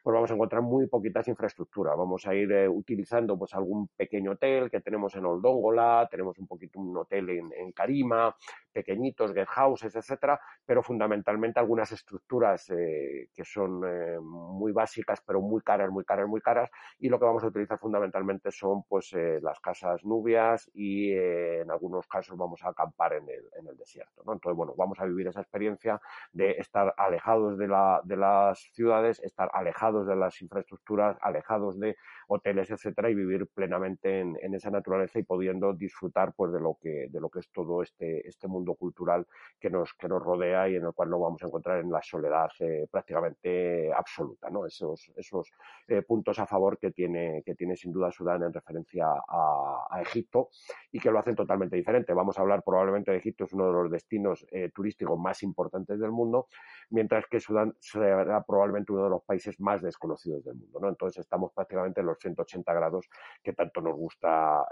pues 0.03 0.13
vamos 0.13 0.31
a 0.31 0.33
encontrar 0.33 0.61
muy 0.61 0.87
poquitas 0.87 1.27
infraestructuras. 1.27 1.97
Vamos 1.97 2.25
a 2.25 2.33
ir 2.33 2.51
eh, 2.51 2.69
utilizando 2.69 3.37
pues 3.37 3.53
algún 3.53 3.89
pequeño 3.89 4.31
hotel 4.31 4.69
que 4.69 4.81
tenemos 4.81 5.15
en 5.15 5.25
Oldongola, 5.25 6.07
tenemos 6.09 6.37
un 6.39 6.47
poquito 6.47 6.79
un 6.79 6.95
hotel 6.97 7.29
en, 7.29 7.51
en 7.53 7.71
Karima, 7.71 8.35
pequeñitos 8.75 9.33
guest 9.33 9.51
houses, 9.51 9.95
etcétera, 9.95 10.37
pero 10.65 10.83
fundamentalmente 10.83 11.61
algunas 11.61 11.91
estructuras 11.93 12.65
que 12.67 13.45
son 13.45 13.81
muy 14.21 14.73
básicas, 14.73 15.21
pero 15.25 15.39
muy 15.39 15.61
caras, 15.61 15.89
muy 15.89 16.03
caras, 16.03 16.27
muy 16.27 16.41
caras. 16.41 16.69
Y 16.99 17.07
lo 17.07 17.17
que 17.17 17.25
vamos 17.25 17.43
a 17.43 17.47
utilizar 17.47 17.79
fundamentalmente 17.79 18.51
son 18.51 18.83
pues 18.83 19.13
las 19.41 19.59
casas 19.61 20.03
nubias 20.03 20.69
y 20.73 21.11
eh, 21.11 21.61
en 21.61 21.71
algunos 21.71 22.07
casos 22.07 22.37
vamos 22.37 22.63
a 22.63 22.69
acampar 22.69 23.13
en 23.13 23.29
el, 23.29 23.45
en 23.59 23.67
el 23.67 23.77
desierto. 23.77 24.23
¿no? 24.25 24.33
Entonces, 24.33 24.57
bueno, 24.57 24.73
vamos 24.77 24.99
a 24.99 25.05
vivir 25.05 25.27
esa 25.27 25.41
experiencia 25.41 26.01
de 26.33 26.51
estar 26.51 26.93
alejados 26.97 27.57
de, 27.57 27.67
la, 27.67 28.01
de 28.03 28.17
las 28.17 28.59
ciudades, 28.73 29.21
estar 29.21 29.49
alejados 29.53 30.07
de 30.07 30.15
las 30.15 30.41
infraestructuras, 30.41 31.17
alejados 31.21 31.79
de 31.79 31.95
hoteles, 32.27 32.71
etcétera, 32.71 33.09
y 33.09 33.15
vivir 33.15 33.47
plenamente 33.53 34.19
en, 34.19 34.37
en, 34.41 34.55
esa 34.55 34.71
naturaleza 34.71 35.19
y 35.19 35.23
pudiendo 35.23 35.73
disfrutar 35.73 36.33
pues 36.35 36.51
de 36.51 36.59
lo 36.59 36.77
que, 36.81 37.07
de 37.09 37.19
lo 37.19 37.29
que 37.29 37.39
es 37.39 37.49
todo 37.51 37.81
este, 37.81 38.27
este 38.27 38.47
mundo 38.47 38.64
cultural 38.73 39.27
que 39.59 39.69
nos, 39.69 39.93
que 39.93 40.07
nos 40.07 40.21
rodea 40.21 40.67
y 40.69 40.75
en 40.75 40.85
el 40.85 40.93
cual 40.93 41.09
nos 41.09 41.21
vamos 41.21 41.43
a 41.43 41.47
encontrar 41.47 41.79
en 41.79 41.91
la 41.91 42.01
soledad 42.01 42.49
eh, 42.59 42.87
prácticamente 42.89 43.93
absoluta, 43.93 44.49
¿no? 44.49 44.65
Esos, 44.65 45.11
esos 45.15 45.51
eh, 45.87 46.01
puntos 46.01 46.39
a 46.39 46.47
favor 46.47 46.77
que 46.77 46.91
tiene, 46.91 47.43
que 47.45 47.55
tiene 47.55 47.75
sin 47.75 47.91
duda 47.91 48.11
Sudán 48.11 48.43
en 48.43 48.53
referencia 48.53 49.07
a, 49.07 50.01
Egipto 50.01 50.49
y 50.91 50.99
que 50.99 51.09
lo 51.09 51.19
hacen 51.19 51.35
totalmente 51.35 51.75
diferente. 51.75 52.13
Vamos 52.13 52.37
a 52.37 52.41
hablar 52.41 52.63
probablemente 52.63 53.11
de 53.11 53.17
Egipto, 53.17 53.45
es 53.45 53.53
uno 53.53 53.67
de 53.67 53.73
los 53.73 53.91
destinos 53.91 54.45
eh, 54.51 54.69
turísticos 54.73 55.17
más 55.17 55.41
importantes 55.41 55.99
del 55.99 56.11
mundo, 56.11 56.47
mientras 56.89 57.25
que 57.27 57.39
Sudán 57.39 57.75
será 57.79 58.43
probablemente 58.43 58.91
uno 58.91 59.05
de 59.05 59.09
los 59.09 59.23
países 59.23 59.59
más 59.59 59.81
desconocidos 59.81 60.43
del 60.43 60.55
mundo. 60.55 60.79
¿no? 60.79 60.89
Entonces 60.89 61.21
estamos 61.21 61.53
prácticamente 61.53 62.01
en 62.01 62.07
los 62.07 62.19
180 62.19 62.73
grados 62.73 63.09
que 63.41 63.53
tanto 63.53 63.81
nos 63.81 63.95
gusta 63.95 64.65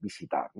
visitar. 0.00 0.50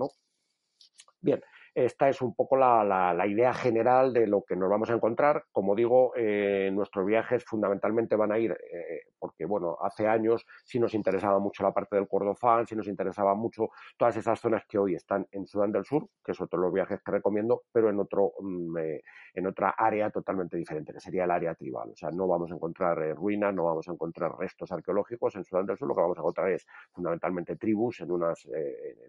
Bien, 1.21 1.41
esta 1.75 2.07
es 2.07 2.21
un 2.21 2.35
poco 2.35 2.55
la, 2.55 3.25
idea 3.27 3.53
general 3.53 4.13
de 4.13 4.27
lo 4.27 4.43
que 4.43 4.55
nos 4.55 4.69
vamos 4.69 4.89
a 4.89 4.93
encontrar. 4.93 5.45
Como 5.51 5.75
digo, 5.75 6.13
eh, 6.15 6.69
nuestros 6.71 7.05
viajes 7.05 7.43
fundamentalmente 7.43 8.15
van 8.15 8.31
a 8.31 8.37
ir, 8.37 8.51
eh, 8.51 9.01
porque 9.17 9.45
bueno, 9.45 9.77
hace 9.81 10.07
años 10.07 10.45
sí 10.63 10.79
nos 10.79 10.93
interesaba 10.93 11.39
mucho 11.39 11.63
la 11.63 11.71
parte 11.71 11.95
del 11.95 12.07
Cordofán, 12.07 12.67
sí 12.67 12.75
nos 12.75 12.87
interesaba 12.87 13.33
mucho 13.33 13.69
todas 13.97 14.15
esas 14.17 14.39
zonas 14.39 14.63
que 14.67 14.77
hoy 14.77 14.95
están 14.95 15.25
en 15.31 15.47
Sudán 15.47 15.71
del 15.71 15.85
Sur, 15.85 16.07
que 16.23 16.33
es 16.33 16.41
otro 16.41 16.59
de 16.59 16.65
los 16.65 16.73
viajes 16.73 17.01
que 17.03 17.11
recomiendo, 17.11 17.63
pero 17.71 17.89
en 17.89 17.99
otro, 17.99 18.33
mm, 18.39 18.77
eh, 18.77 19.03
en 19.33 19.47
otra 19.47 19.71
área 19.71 20.11
totalmente 20.11 20.57
diferente, 20.57 20.93
que 20.93 20.99
sería 20.99 21.23
el 21.23 21.31
área 21.31 21.55
tribal. 21.55 21.89
O 21.89 21.95
sea, 21.95 22.11
no 22.11 22.27
vamos 22.27 22.51
a 22.51 22.55
encontrar 22.55 23.15
ruinas, 23.15 23.53
no 23.53 23.63
vamos 23.63 23.87
a 23.87 23.93
encontrar 23.93 24.37
restos 24.37 24.71
arqueológicos 24.71 25.35
en 25.35 25.43
Sudán 25.43 25.65
del 25.65 25.77
Sur, 25.77 25.87
lo 25.87 25.95
que 25.95 26.01
vamos 26.01 26.17
a 26.17 26.21
encontrar 26.21 26.51
es 26.51 26.67
fundamentalmente 26.91 27.55
tribus 27.55 28.01
en 28.01 28.11
unas 28.11 28.47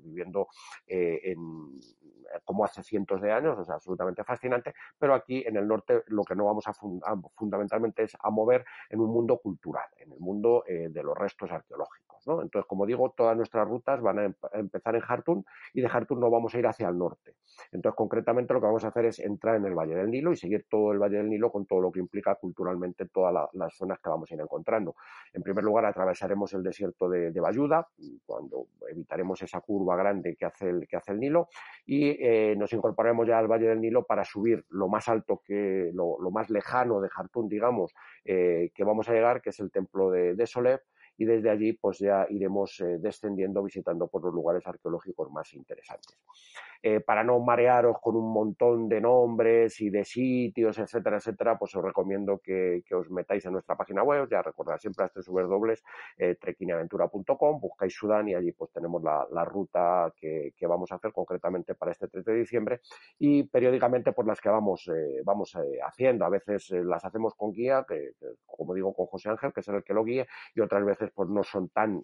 viviendo 0.03 0.49
en 0.87 1.75
como 2.55 2.65
hace 2.65 2.85
cientos 2.85 3.21
de 3.21 3.33
años, 3.33 3.59
es 3.59 3.69
absolutamente 3.69 4.23
fascinante, 4.23 4.75
pero 4.97 5.13
aquí 5.13 5.43
en 5.45 5.57
el 5.57 5.67
norte 5.67 6.05
lo 6.07 6.23
que 6.23 6.37
no 6.37 6.45
vamos 6.45 6.65
a, 6.69 6.73
fundamentalmente 7.35 8.05
es 8.05 8.17
a 8.21 8.31
mover 8.31 8.65
en 8.91 9.01
un 9.01 9.11
mundo 9.11 9.39
cultural, 9.39 9.87
en 9.97 10.13
el 10.13 10.21
mundo 10.21 10.63
eh, 10.69 10.87
de 10.89 11.03
los 11.03 11.19
restos 11.19 11.51
arqueológicos. 11.51 12.14
Entonces, 12.27 12.67
como 12.67 12.87
digo, 12.87 13.13
todas 13.17 13.37
nuestras 13.37 13.67
rutas 13.69 14.01
van 14.01 14.19
a, 14.19 14.25
em-, 14.25 14.35
empezar 14.53 14.95
en 14.95 15.01
Jartum 15.01 15.45
y 15.73 15.81
de 15.81 15.89
Jartum 15.89 16.21
no 16.21 16.31
vamos 16.31 16.55
a 16.55 16.59
ir 16.59 16.67
hacia 16.67 16.89
el 16.89 16.99
norte. 16.99 17.37
Entonces, 17.73 17.97
concretamente 17.97 18.53
lo 18.55 18.61
que 18.61 18.67
vamos 18.67 18.85
a 18.85 18.89
hacer 18.89 19.07
es 19.07 19.19
entrar 19.19 19.57
en 19.57 19.65
el 19.65 19.75
Valle 19.75 19.95
del 19.95 20.11
Nilo 20.11 20.33
y 20.33 20.37
seguir 20.37 20.67
todo 20.69 20.93
el 20.93 20.99
Valle 20.99 21.19
del 21.19 21.29
Nilo 21.29 21.51
con 21.51 21.67
todo 21.67 21.81
lo 21.81 21.93
que 21.93 22.01
implica 22.01 22.35
culturalmente 22.37 23.07
todas 23.07 23.49
las 23.53 23.75
zonas 23.77 23.99
que 24.01 24.11
vamos 24.11 24.31
a 24.31 24.35
ir 24.35 24.41
encontrando. 24.41 24.97
En 25.33 25.43
primer 25.43 25.65
lugar, 25.65 25.85
atravesaremos 25.85 26.53
el 26.55 26.63
desierto 26.63 27.09
de, 27.09 27.31
de 27.31 27.41
Bayuda, 27.41 27.87
cuando 28.27 28.67
evitaremos 28.89 29.41
esa 29.43 29.61
curva 29.61 29.97
grande 29.97 30.37
que 30.37 30.45
hace 30.45 30.69
el, 30.71 30.87
que 30.89 30.97
hace 30.97 31.13
el 31.13 31.21
Nilo 31.21 31.49
y 31.87 32.11
eh, 32.11 32.55
nos 32.57 32.73
incorporaremos 32.73 33.27
ya 33.27 33.39
al 33.39 33.49
Valle 33.49 33.69
del 33.69 33.81
Nilo 33.81 34.05
para 34.05 34.25
subir 34.25 34.65
lo 34.71 34.89
más 34.89 35.09
alto 35.09 35.43
que, 35.45 35.91
lo, 35.93 36.19
más 36.31 36.51
lejano 36.51 37.01
de 37.01 37.09
Jartum, 37.09 37.49
digamos, 37.49 37.95
eh, 38.25 38.71
que 38.75 38.85
vamos 38.85 39.09
a 39.09 39.13
llegar, 39.13 39.43
que 39.43 39.51
es 39.51 39.61
el 39.61 39.71
templo 39.71 40.11
de, 40.11 40.35
de 40.35 40.47
Solev, 40.47 40.81
y 41.17 41.25
desde 41.25 41.51
allí 41.51 41.73
pues 41.73 41.99
ya 41.99 42.27
iremos 42.31 42.81
eh, 42.81 42.99
descendiendo 42.99 43.63
visitando 43.63 44.09
por 44.09 44.23
los 44.25 44.35
lugares 44.35 44.67
arqueológicos 44.67 45.31
más 45.31 45.53
interesantes. 45.55 46.17
Eh, 46.87 47.01
para 47.01 47.25
no 47.25 47.41
marearos 47.41 47.97
con 47.99 48.15
un 48.15 48.31
montón 48.31 48.91
de 48.91 49.01
nombres 49.01 49.81
y 49.81 49.89
de 49.89 50.05
sitios, 50.05 50.79
etcétera, 50.79 51.17
etcétera, 51.17 51.59
pues 51.59 51.75
os 51.75 51.83
recomiendo 51.83 52.43
que, 52.45 52.85
os 52.93 53.11
metáis 53.11 53.43
en 53.47 53.53
nuestra 53.53 53.75
página 53.75 54.03
web, 54.03 54.29
ya 54.31 54.43
recordad 54.43 54.77
siempre 54.77 55.05
a 55.05 55.07
este 55.07 55.23
dobles 55.25 55.83
eh, 56.19 56.37
buscáis 57.59 57.95
Sudán 57.95 58.29
y 58.29 58.35
allí 58.35 58.53
pues 58.53 58.71
tenemos 58.71 59.03
la, 59.03 59.45
ruta 59.47 60.13
que, 60.15 60.53
vamos 60.69 60.93
a 60.93 60.97
hacer 60.97 61.11
concretamente 61.13 61.75
para 61.75 61.93
este 61.93 62.07
3 62.07 62.23
de 62.23 62.35
diciembre 62.35 62.81
y 63.19 63.45
periódicamente 63.45 64.13
por 64.13 64.27
las 64.27 64.39
que 64.39 64.51
vamos, 64.51 64.87
eh, 64.89 65.23
vamos 65.25 65.57
haciendo. 65.83 66.27
A 66.27 66.29
veces 66.29 66.69
las 66.71 67.03
hacemos 67.03 67.35
con 67.35 67.51
guía, 67.53 67.87
que, 67.89 68.11
como 68.45 68.75
digo, 68.75 68.93
con 68.93 69.07
José 69.07 69.31
Ángel, 69.31 69.55
que 69.55 69.61
es 69.61 69.69
el 69.69 69.83
que 69.83 69.95
lo 69.95 70.05
guíe, 70.05 70.27
y 70.55 70.61
otras 70.61 70.85
veces 70.85 71.04
pues 71.13 71.29
no 71.29 71.43
son 71.43 71.69
tan 71.71 72.03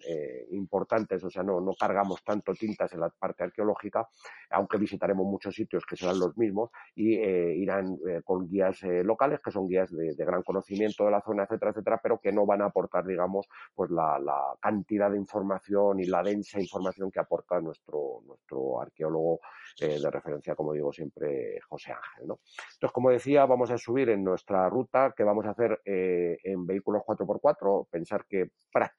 importantes, 0.51 1.23
o 1.23 1.29
sea, 1.29 1.43
no, 1.43 1.61
no 1.61 1.73
cargamos 1.79 2.23
tanto 2.23 2.53
tintas 2.53 2.91
en 2.93 3.01
la 3.01 3.09
parte 3.09 3.43
arqueológica, 3.43 4.07
aunque 4.49 4.71
que 4.71 4.77
visitaremos 4.77 5.27
muchos 5.27 5.53
sitios 5.53 5.85
que 5.85 5.97
serán 5.97 6.17
los 6.17 6.35
mismos 6.37 6.71
y 6.95 7.15
eh, 7.15 7.53
irán 7.55 7.97
eh, 8.07 8.21
con 8.23 8.47
guías 8.47 8.81
eh, 8.83 9.03
locales, 9.03 9.41
que 9.41 9.51
son 9.51 9.67
guías 9.67 9.91
de, 9.91 10.15
gran 10.15 10.41
conocimiento 10.43 11.05
de 11.05 11.11
la 11.11 11.21
zona, 11.21 11.43
etcétera, 11.43 11.71
etcétera, 11.71 11.99
pero 12.01 12.19
que 12.19 12.31
no 12.31 12.45
van 12.45 12.61
a 12.61 12.65
aportar, 12.65 13.05
digamos, 13.05 13.47
pues 13.75 13.91
la, 13.91 14.19
cantidad 14.61 15.11
de 15.11 15.17
información 15.17 15.99
y 15.99 16.05
la 16.05 16.23
densa 16.23 16.59
información 16.59 17.11
que 17.11 17.19
aporta 17.19 17.59
nuestro, 17.59 18.21
nuestro 18.25 18.79
arqueólogo 18.79 19.41
de 19.77 20.09
referencia, 20.09 20.55
como 20.55 20.73
digo 20.73 20.93
siempre, 20.93 21.59
José 21.67 21.91
Ángel. 21.91 22.27
¿no? 22.27 22.39
Entonces, 22.73 22.93
como 22.93 23.09
decía, 23.09 23.45
vamos 23.45 23.71
a 23.71 23.77
subir 23.77 24.09
en 24.09 24.23
nuestra 24.23 24.69
ruta 24.69 25.13
que 25.17 25.23
vamos 25.23 25.45
a 25.45 25.51
hacer 25.51 25.81
en 25.83 26.65
vehículos 26.65 27.01
4x4, 27.05 27.87
pensar 27.89 28.25
que 28.25 28.51
prácticamente 28.71 28.90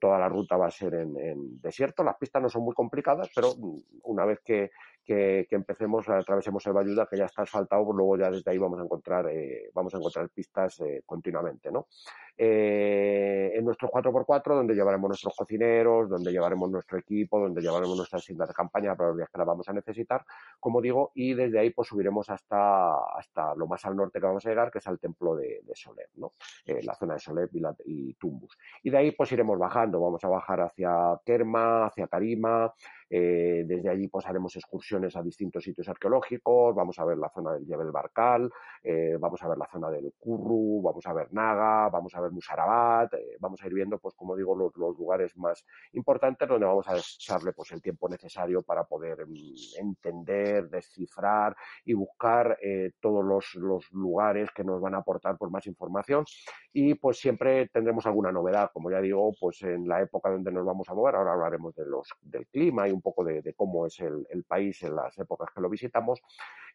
toda 0.00 0.18
la 0.18 0.28
ruta 0.28 0.56
va 0.56 0.66
a 0.66 0.70
ser 0.70 0.94
en, 0.94 1.16
en 1.18 1.60
desierto. 1.60 2.02
Las 2.02 2.16
pistas 2.16 2.42
no 2.42 2.48
son 2.48 2.62
muy 2.62 2.74
complicadas, 2.74 3.28
pero 3.34 3.54
mm, 3.56 3.78
una 4.04 4.24
vez 4.24 4.40
que, 4.44 4.70
que, 5.08 5.46
empecemos, 5.52 6.06
atravesemos 6.06 6.66
el 6.66 6.74
Bayuda, 6.74 7.06
que 7.06 7.16
ya 7.16 7.24
está 7.24 7.40
asfaltado, 7.40 7.82
pues 7.86 7.96
luego 7.96 8.18
ya 8.18 8.30
desde 8.30 8.50
ahí 8.50 8.58
vamos 8.58 8.78
a 8.78 8.82
encontrar, 8.82 9.26
eh, 9.30 9.70
vamos 9.72 9.94
a 9.94 9.96
encontrar 9.96 10.28
pistas 10.28 10.80
eh, 10.80 11.02
continuamente, 11.06 11.72
¿no? 11.72 11.86
Eh, 12.36 13.52
en 13.54 13.64
nuestro 13.64 13.88
4x4, 13.88 14.54
donde 14.54 14.74
llevaremos 14.74 15.08
nuestros 15.08 15.34
cocineros, 15.34 16.10
donde 16.10 16.30
llevaremos 16.30 16.70
nuestro 16.70 16.98
equipo, 16.98 17.40
donde 17.40 17.62
llevaremos 17.62 17.96
nuestras 17.96 18.22
cintas 18.22 18.48
de 18.48 18.54
campaña 18.54 18.94
para 18.94 19.08
los 19.08 19.16
días 19.16 19.30
que 19.30 19.38
las 19.38 19.46
vamos 19.46 19.68
a 19.68 19.72
necesitar, 19.72 20.24
como 20.60 20.80
digo, 20.82 21.10
y 21.14 21.32
desde 21.32 21.58
ahí 21.58 21.70
pues 21.70 21.88
subiremos 21.88 22.28
hasta, 22.28 22.94
hasta 23.16 23.54
lo 23.56 23.66
más 23.66 23.84
al 23.86 23.96
norte 23.96 24.20
que 24.20 24.26
vamos 24.26 24.44
a 24.44 24.50
llegar, 24.50 24.70
que 24.70 24.78
es 24.78 24.86
al 24.86 25.00
templo 25.00 25.34
de, 25.34 25.62
de 25.64 25.74
Soler, 25.74 26.10
¿no? 26.16 26.34
la 26.66 26.94
zona 26.94 27.14
de 27.14 27.20
Soler 27.20 27.48
y, 27.52 28.10
y, 28.10 28.14
Tumbus. 28.14 28.56
Y 28.82 28.90
de 28.90 28.98
ahí 28.98 29.10
pues 29.12 29.32
iremos 29.32 29.58
bajando, 29.58 30.00
vamos 30.00 30.22
a 30.22 30.28
bajar 30.28 30.60
hacia 30.60 31.18
Kerma, 31.24 31.86
hacia 31.86 32.06
Karima, 32.06 32.72
eh, 33.10 33.64
desde 33.66 33.88
allí 33.88 34.08
pues 34.08 34.26
haremos 34.26 34.54
excursiones 34.56 35.16
a 35.16 35.22
distintos 35.22 35.64
sitios 35.64 35.88
arqueológicos, 35.88 36.74
vamos 36.74 36.98
a 36.98 37.04
ver 37.04 37.16
la 37.16 37.30
zona 37.30 37.54
del 37.54 37.66
Yebel 37.66 37.90
Barcal, 37.90 38.50
eh, 38.82 39.16
vamos 39.18 39.42
a 39.42 39.48
ver 39.48 39.56
la 39.56 39.66
zona 39.66 39.90
del 39.90 40.12
Curru, 40.18 40.82
vamos 40.82 41.06
a 41.06 41.12
ver 41.14 41.32
Naga, 41.32 41.88
vamos 41.88 42.14
a 42.14 42.20
ver 42.20 42.30
Musarabat, 42.32 43.14
eh, 43.14 43.36
vamos 43.40 43.62
a 43.62 43.66
ir 43.66 43.74
viendo 43.74 43.98
pues 43.98 44.14
como 44.14 44.36
digo 44.36 44.54
los, 44.54 44.76
lugares 44.76 45.36
más 45.36 45.64
importantes 45.92 46.48
donde 46.48 46.66
vamos 46.66 46.88
a 46.88 46.96
echarle 46.96 47.52
pues 47.52 47.72
el 47.72 47.80
tiempo 47.80 48.08
necesario 48.08 48.62
para 48.62 48.84
poder 48.84 49.26
mm, 49.26 49.78
entender, 49.80 50.68
descifrar 50.68 51.56
y 51.84 51.94
buscar 51.94 52.58
todos 53.00 53.24
los, 53.24 53.54
los, 53.54 53.90
lugares 53.92 54.50
que 54.54 54.64
nos 54.64 54.80
van 54.80 54.94
a 54.94 54.98
aportar 54.98 55.36
pues 55.38 55.50
más 55.50 55.66
información. 55.66 56.24
Y 56.72 56.94
pues 56.94 57.18
siempre 57.18 57.68
tendremos 57.68 58.06
alguna 58.06 58.32
novedad, 58.32 58.70
como 58.72 58.90
ya 58.90 59.00
digo, 59.00 59.32
pues 59.40 59.62
en 59.62 59.88
la 59.88 60.02
época 60.02 60.30
donde 60.30 60.52
nos 60.52 60.64
vamos 60.64 60.88
a 60.88 60.94
mover, 60.94 61.14
ahora 61.14 61.32
hablaremos 61.32 61.74
de 61.74 61.86
los, 61.86 62.08
del 62.22 62.46
clima 62.46 62.88
y 62.88 62.92
un 62.98 63.02
poco 63.02 63.24
de, 63.24 63.54
cómo 63.54 63.86
es 63.86 64.00
el, 64.00 64.44
país 64.44 64.82
en 64.82 64.96
las 64.96 65.18
épocas 65.18 65.50
que 65.54 65.60
lo 65.60 65.68
visitamos, 65.68 66.20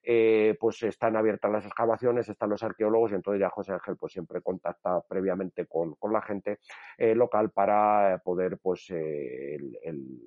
eh, 0.04 0.56
pues 0.60 0.82
están 0.84 1.16
abiertas 1.16 1.52
las 1.52 1.66
excavaciones, 1.66 2.30
están 2.30 2.50
los 2.50 2.64
arqueólogos 2.64 3.12
y 3.12 3.16
entonces 3.16 3.42
ya 3.42 3.50
José 3.50 3.74
Ángel 3.74 3.98
pues 3.98 4.14
siempre 4.14 4.42
contacta 4.42 5.02
previamente 5.02 5.66
con, 5.66 5.96
la 6.12 6.22
gente 6.22 6.60
eh, 6.98 7.16
local 7.16 7.52
para 7.52 8.22
poder 8.24 8.58
pues 8.58 8.90
eh, 8.92 9.56
el 9.56 10.20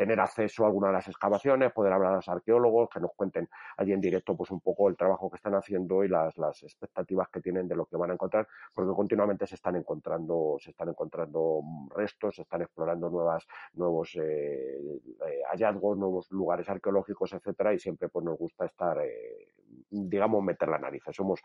tener 0.00 0.18
acceso 0.18 0.64
a 0.64 0.68
alguna 0.68 0.86
de 0.86 0.94
las 0.94 1.08
excavaciones, 1.08 1.74
poder 1.74 1.92
hablar 1.92 2.12
a 2.12 2.16
los 2.16 2.28
arqueólogos, 2.30 2.88
que 2.88 3.00
nos 3.00 3.10
cuenten 3.14 3.50
allí 3.76 3.92
en 3.92 4.00
directo 4.00 4.34
pues 4.34 4.50
un 4.50 4.62
poco 4.62 4.88
el 4.88 4.96
trabajo 4.96 5.28
que 5.28 5.36
están 5.36 5.54
haciendo 5.54 6.02
y 6.02 6.08
las, 6.08 6.38
las 6.38 6.62
expectativas 6.62 7.28
que 7.28 7.42
tienen 7.42 7.68
de 7.68 7.76
lo 7.76 7.84
que 7.84 7.98
van 7.98 8.10
a 8.10 8.14
encontrar, 8.14 8.48
porque 8.72 8.94
continuamente 8.94 9.46
se 9.46 9.56
están 9.56 9.76
encontrando, 9.76 10.56
se 10.58 10.70
están 10.70 10.88
encontrando 10.88 11.60
restos, 11.94 12.36
se 12.36 12.42
están 12.42 12.62
explorando 12.62 13.10
nuevas, 13.10 13.46
nuevos 13.74 14.16
eh, 14.16 14.80
eh, 14.80 15.42
hallazgos, 15.50 15.98
nuevos 15.98 16.30
lugares 16.30 16.66
arqueológicos, 16.70 17.34
etcétera, 17.34 17.74
y 17.74 17.78
siempre 17.78 18.08
pues 18.08 18.24
nos 18.24 18.38
gusta 18.38 18.64
estar, 18.64 18.98
eh, 19.04 19.48
digamos, 19.90 20.42
meter 20.42 20.70
la 20.70 20.78
nariz. 20.78 21.02
Somos 21.12 21.42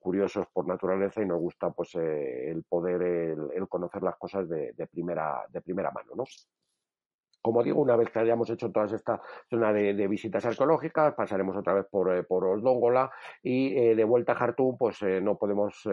curiosos 0.00 0.48
por 0.52 0.66
naturaleza 0.66 1.22
y 1.22 1.26
nos 1.26 1.38
gusta 1.38 1.70
pues 1.70 1.94
el 1.94 2.64
poder, 2.64 3.02
el, 3.02 3.68
conocer 3.68 4.02
las 4.02 4.16
cosas 4.16 4.48
de, 4.48 4.72
de 4.72 4.86
primera, 4.88 5.44
de 5.48 5.60
primera 5.60 5.92
mano, 5.92 6.16
¿no? 6.16 6.24
Como 7.46 7.62
digo, 7.62 7.80
una 7.80 7.94
vez 7.94 8.10
que 8.10 8.18
hayamos 8.18 8.50
hecho 8.50 8.72
toda 8.72 8.86
esta 8.86 9.22
zona 9.48 9.72
de, 9.72 10.08
visitas 10.08 10.44
arqueológicas, 10.44 11.14
pasaremos 11.14 11.56
otra 11.56 11.74
vez 11.74 11.86
por, 11.88 12.12
eh, 12.12 12.24
por 12.24 12.44
Osdóngola 12.44 13.08
y 13.40 13.72
eh, 13.78 13.94
de 13.94 14.02
vuelta 14.02 14.32
a 14.32 14.34
Jartum, 14.34 14.76
pues 14.76 15.00
eh, 15.02 15.20
no 15.20 15.38
podemos 15.38 15.88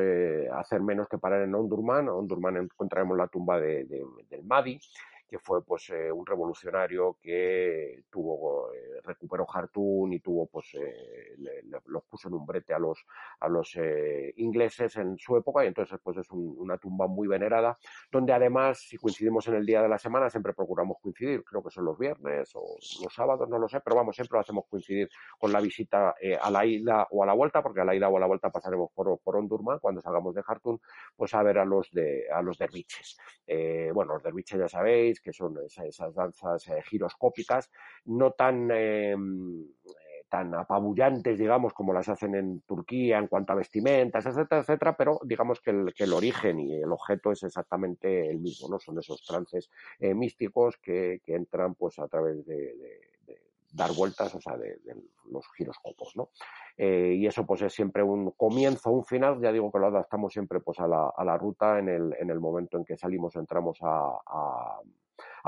hacer 0.52 0.82
menos 0.82 1.08
que 1.08 1.20
parar 1.20 1.44
en 1.44 1.54
Ondurman. 1.54 2.10
Ondurman 2.10 2.58
encontraremos 2.58 3.16
la 3.16 3.28
tumba 3.28 3.60
de, 3.60 3.86
del 3.86 4.44
Madi 4.46 4.80
que 5.28 5.40
fue 5.40 5.64
pues 5.64 5.90
eh, 5.90 6.12
un 6.12 6.26
revolucionario 6.26 7.18
que 7.22 8.04
tuvo 8.10 8.72
eh, 8.72 9.02
recuperó 9.04 9.46
Jartún 9.46 10.14
y 10.14 10.20
tuvo 10.20 10.46
pues 10.48 10.76
eh, 10.76 11.36
los 11.86 12.04
puso 12.04 12.28
en 12.28 12.36
un 12.36 12.46
brete 12.46 12.74
a 12.74 12.80
los 12.80 13.04
a 13.40 13.50
los 13.50 13.76
ingleses 14.36 14.96
en 14.98 15.18
su 15.18 15.36
época 15.36 15.64
y 15.64 15.68
entonces 15.68 16.00
pues 16.04 16.18
es 16.18 16.28
una 16.32 16.78
tumba 16.78 17.08
muy 17.08 17.28
venerada 17.28 17.78
donde 18.12 18.34
además 18.34 18.80
si 18.88 18.98
coincidimos 18.98 19.48
en 19.48 19.56
el 19.56 19.66
día 19.66 19.82
de 19.82 19.90
la 19.90 19.98
semana 19.98 20.30
siempre 20.30 20.54
procuramos 20.54 20.98
coincidir 21.02 21.44
creo 21.44 21.64
que 21.64 21.72
son 21.72 21.86
los 21.86 21.98
viernes 21.98 22.52
o 22.54 22.78
los 23.04 23.14
sábados 23.14 23.50
no 23.50 23.58
lo 23.58 23.68
sé 23.68 23.80
pero 23.82 23.96
vamos 23.96 24.16
siempre 24.16 24.36
lo 24.36 24.42
hacemos 24.42 24.66
coincidir 24.70 25.10
con 25.40 25.52
la 25.52 25.60
visita 25.60 26.16
a 26.42 26.52
la 26.52 26.66
ida 26.66 27.08
o 27.10 27.24
a 27.24 27.26
la 27.26 27.34
vuelta 27.34 27.64
porque 27.64 27.82
a 27.82 27.86
la 27.86 27.96
ida 27.96 28.10
o 28.10 28.18
a 28.18 28.20
la 28.20 28.28
vuelta 28.28 28.52
pasaremos 28.52 28.92
por 28.94 29.20
por 29.20 29.36
Ondurman 29.36 29.80
cuando 29.80 30.02
salgamos 30.02 30.36
de 30.36 30.44
Jartún 30.44 30.80
pues 31.16 31.34
a 31.34 31.44
ver 31.44 31.58
a 31.58 31.66
los 31.66 31.92
de 31.92 32.26
a 32.32 32.42
los 32.42 32.58
derviches. 32.58 33.18
Bueno 33.94 34.14
los 34.14 34.24
derviches 34.24 34.60
ya 34.60 34.68
sabéis 34.68 35.13
que 35.22 35.34
son 35.34 35.58
esas, 35.66 36.14
danzas 36.14 36.68
eh, 36.68 36.82
giroscópicas, 36.84 37.70
no 38.06 38.32
tan, 38.32 38.70
eh, 38.72 39.16
tan 40.34 40.52
apabullantes, 40.56 41.38
digamos, 41.38 41.74
como 41.74 41.94
las 41.94 42.10
hacen 42.10 42.34
en 42.34 42.62
Turquía 42.62 43.20
en 43.20 43.28
cuanto 43.28 43.54
a 43.54 43.58
vestimentas, 43.58 44.26
etcétera, 44.26 44.62
etcétera, 44.62 44.98
pero 44.98 45.20
digamos 45.24 45.62
que 45.62 45.70
el, 45.70 45.94
que 45.94 46.06
el 46.06 46.14
origen 46.14 46.60
y 46.60 46.74
el 46.82 46.92
objeto 46.92 47.32
es 47.32 47.44
exactamente 47.44 48.32
el 48.32 48.40
mismo, 48.40 48.68
¿no? 48.68 48.80
Son 48.80 48.98
esos 48.98 49.24
trances 49.24 49.70
eh, 50.00 50.16
místicos 50.16 50.78
que, 50.78 51.22
entran 51.28 51.76
pues 51.76 52.00
a 52.00 52.08
través 52.08 52.44
de, 52.48 52.74
dar 53.74 53.94
vueltas, 53.94 54.34
o 54.34 54.42
sea, 54.42 54.58
de, 54.58 54.80
los 55.30 55.46
giroscopos, 55.56 56.16
¿no? 56.16 56.30
y 56.78 57.28
eso 57.28 57.46
pues 57.46 57.62
es 57.62 57.74
siempre 57.74 58.02
un 58.02 58.32
comienzo, 58.32 58.90
un 58.90 59.06
final, 59.06 59.40
ya 59.40 59.52
digo 59.52 59.72
que 59.72 59.78
lo 59.78 59.88
adaptamos 59.88 60.34
siempre 60.34 60.60
pues 60.62 60.80
a 60.80 60.88
la, 60.88 61.14
a 61.16 61.24
la 61.24 61.38
ruta 61.38 61.78
en 61.78 61.90
el, 61.90 62.16
en 62.20 62.32
el 62.32 62.40
momento 62.40 62.78
en 62.78 62.86
que 62.86 62.98
salimos 62.98 63.36
entramos 63.36 63.78
a 63.82 64.80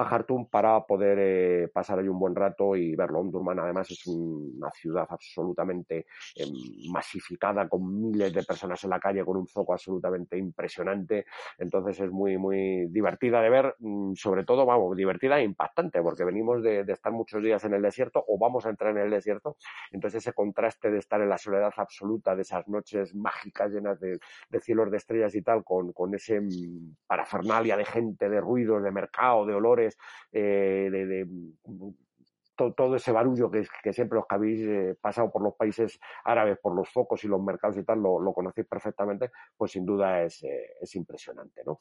Jartum 0.03 0.47
para 0.49 0.85
poder 0.85 1.17
eh, 1.21 1.67
pasar 1.69 1.99
ahí 1.99 2.07
un 2.09 2.19
buen 2.19 2.35
rato 2.35 2.75
y 2.75 2.95
verlo. 2.95 3.19
Omdurman 3.19 3.59
además 3.59 3.89
es 3.91 4.05
una 4.07 4.69
ciudad 4.71 5.07
absolutamente 5.09 6.05
em, 6.35 6.91
masificada 6.91 7.69
con 7.69 8.01
miles 8.01 8.33
de 8.33 8.43
personas 8.43 8.83
en 8.83 8.89
la 8.89 8.99
calle 8.99 9.23
con 9.23 9.37
un 9.37 9.47
zoco 9.47 9.71
absolutamente 9.71 10.37
impresionante. 10.37 11.25
Entonces 11.57 11.99
es 12.01 12.11
muy, 12.11 12.37
muy 12.37 12.87
divertida 12.87 13.41
de 13.41 13.49
ver, 13.49 13.75
mm, 13.79 14.15
sobre 14.15 14.43
todo, 14.43 14.65
vamos, 14.65 14.97
divertida 14.97 15.39
e 15.39 15.43
impactante 15.43 16.01
porque 16.01 16.25
venimos 16.25 16.61
de, 16.61 16.81
estar 16.87 17.13
muchos 17.13 17.41
días 17.41 17.63
en 17.63 17.73
el 17.73 17.81
desierto 17.81 18.23
o 18.27 18.37
vamos 18.37 18.65
a 18.65 18.69
entrar 18.69 18.91
en 18.91 19.03
el 19.03 19.09
desierto. 19.11 19.57
Entonces 19.91 20.23
ese 20.23 20.33
contraste 20.33 20.91
de 20.91 20.99
estar 20.99 21.21
en 21.21 21.29
la 21.29 21.37
soledad 21.37 21.73
absoluta 21.77 22.35
de 22.35 22.41
esas 22.41 22.67
noches 22.67 23.15
mágicas 23.15 23.71
llenas 23.71 23.99
de, 23.99 24.19
cielos 24.59 24.89
de 24.91 24.97
estrellas 24.97 25.35
y 25.35 25.41
tal 25.41 25.63
con, 25.63 25.93
con 25.93 26.13
ese 26.15 26.41
mm, 26.41 26.95
parafernalia 27.07 27.77
de 27.77 27.85
gente, 27.85 28.29
de 28.29 28.41
ruidos, 28.41 28.83
de 28.83 28.91
mercado, 28.91 29.45
de 29.45 29.53
olores 29.53 29.84
eh, 30.31 30.89
de, 30.91 31.27
todo, 32.55 32.95
ese 32.95 33.11
barullo 33.11 33.51
que, 33.51 33.93
siempre 33.93 34.17
los 34.17 34.25
habéis 34.29 34.61
eh, 34.61 34.97
pasado 34.99 35.31
por 35.31 35.41
los 35.41 35.55
países 35.55 35.99
árabes, 36.23 36.57
por 36.59 36.75
los 36.75 36.89
focos 36.89 37.23
y 37.23 37.27
los 37.27 37.41
mercados 37.41 37.77
y 37.77 37.83
tal, 37.83 37.99
lo, 37.99 38.33
conocéis 38.33 38.67
perfectamente, 38.67 39.31
pues 39.57 39.71
sin 39.71 39.85
duda 39.85 40.23
es, 40.23 40.43
eh, 40.43 40.75
impresionante. 40.93 41.63
¿no? 41.65 41.79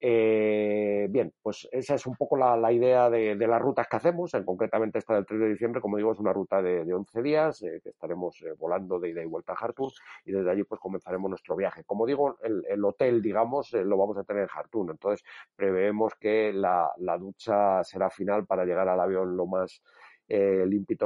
Bien, 0.00 1.32
pues 1.42 1.68
esa 1.72 1.94
es 1.94 2.06
un 2.06 2.14
poco 2.16 2.36
la, 2.36 2.72
idea 2.72 3.08
de, 3.10 3.36
las 3.36 3.62
rutas 3.62 3.86
que 3.88 3.96
hacemos, 3.96 4.34
en 4.34 4.44
concretamente 4.44 4.98
esta 4.98 5.14
del 5.14 5.26
3 5.26 5.40
de 5.40 5.48
diciembre, 5.50 5.80
como 5.80 5.96
digo, 5.96 6.12
es 6.12 6.18
una 6.18 6.32
ruta 6.32 6.60
de, 6.60 6.84
de 6.84 6.94
11 6.94 7.22
días, 7.22 7.60
que 7.60 7.88
estaremos 7.88 8.44
volando 8.58 8.98
de 8.98 9.10
ida 9.10 9.22
y 9.22 9.26
vuelta 9.26 9.52
a 9.52 9.56
Jartum 9.56 9.84
y 10.24 10.32
desde 10.32 10.50
allí 10.50 10.64
pues 10.64 10.80
comenzaremos 10.80 11.28
nuestro 11.28 11.56
viaje. 11.56 11.84
Como 11.84 12.06
digo, 12.06 12.38
el, 12.42 12.84
hotel, 12.84 13.22
digamos, 13.22 13.72
lo 13.72 13.96
vamos 13.96 14.16
a 14.18 14.24
tener 14.24 14.42
en 14.42 14.48
Jartum, 14.48 14.90
entonces 14.90 15.24
preveemos 15.56 16.14
que 16.14 16.52
la, 16.52 16.92
ducha 17.18 17.82
será 17.84 18.10
final 18.10 18.46
para 18.46 18.64
llegar 18.64 18.88
al 18.88 19.00
avión 19.00 19.36
lo 19.36 19.46
más 19.46 19.82
eh, 20.28 20.64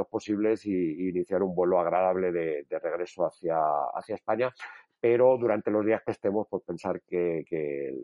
posibles 0.09 0.65
y, 0.65 1.09
iniciar 1.09 1.43
un 1.43 1.55
vuelo 1.55 1.79
agradable 1.79 2.31
de, 2.31 2.65
regreso 2.81 3.25
hacia, 3.25 3.57
hacia 3.93 4.15
España. 4.15 4.53
Pero 5.01 5.37
durante 5.37 5.71
los 5.71 5.85
días 5.85 6.01
que 6.05 6.11
estemos, 6.11 6.47
pues 6.49 6.63
pensar 6.63 7.01
que, 7.01 7.45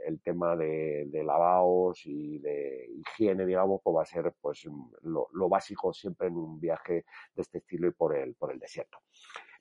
el, 0.05 0.21
tema 0.21 0.55
de, 0.55 1.09
lavados 1.25 2.01
y 2.05 2.39
de 2.39 2.89
higiene, 2.97 3.45
digamos, 3.45 3.81
pues 3.83 3.95
va 3.97 4.01
a 4.03 4.05
ser 4.05 4.33
pues 4.39 4.65
lo, 5.01 5.49
básico 5.49 5.93
siempre 5.93 6.27
en 6.27 6.37
un 6.37 6.59
viaje 6.59 7.05
de 7.35 7.41
este 7.41 7.57
estilo 7.57 7.87
y 7.87 7.91
por 7.91 8.15
el, 8.15 8.33
por 8.35 8.51
el 8.51 8.59
desierto. 8.59 8.99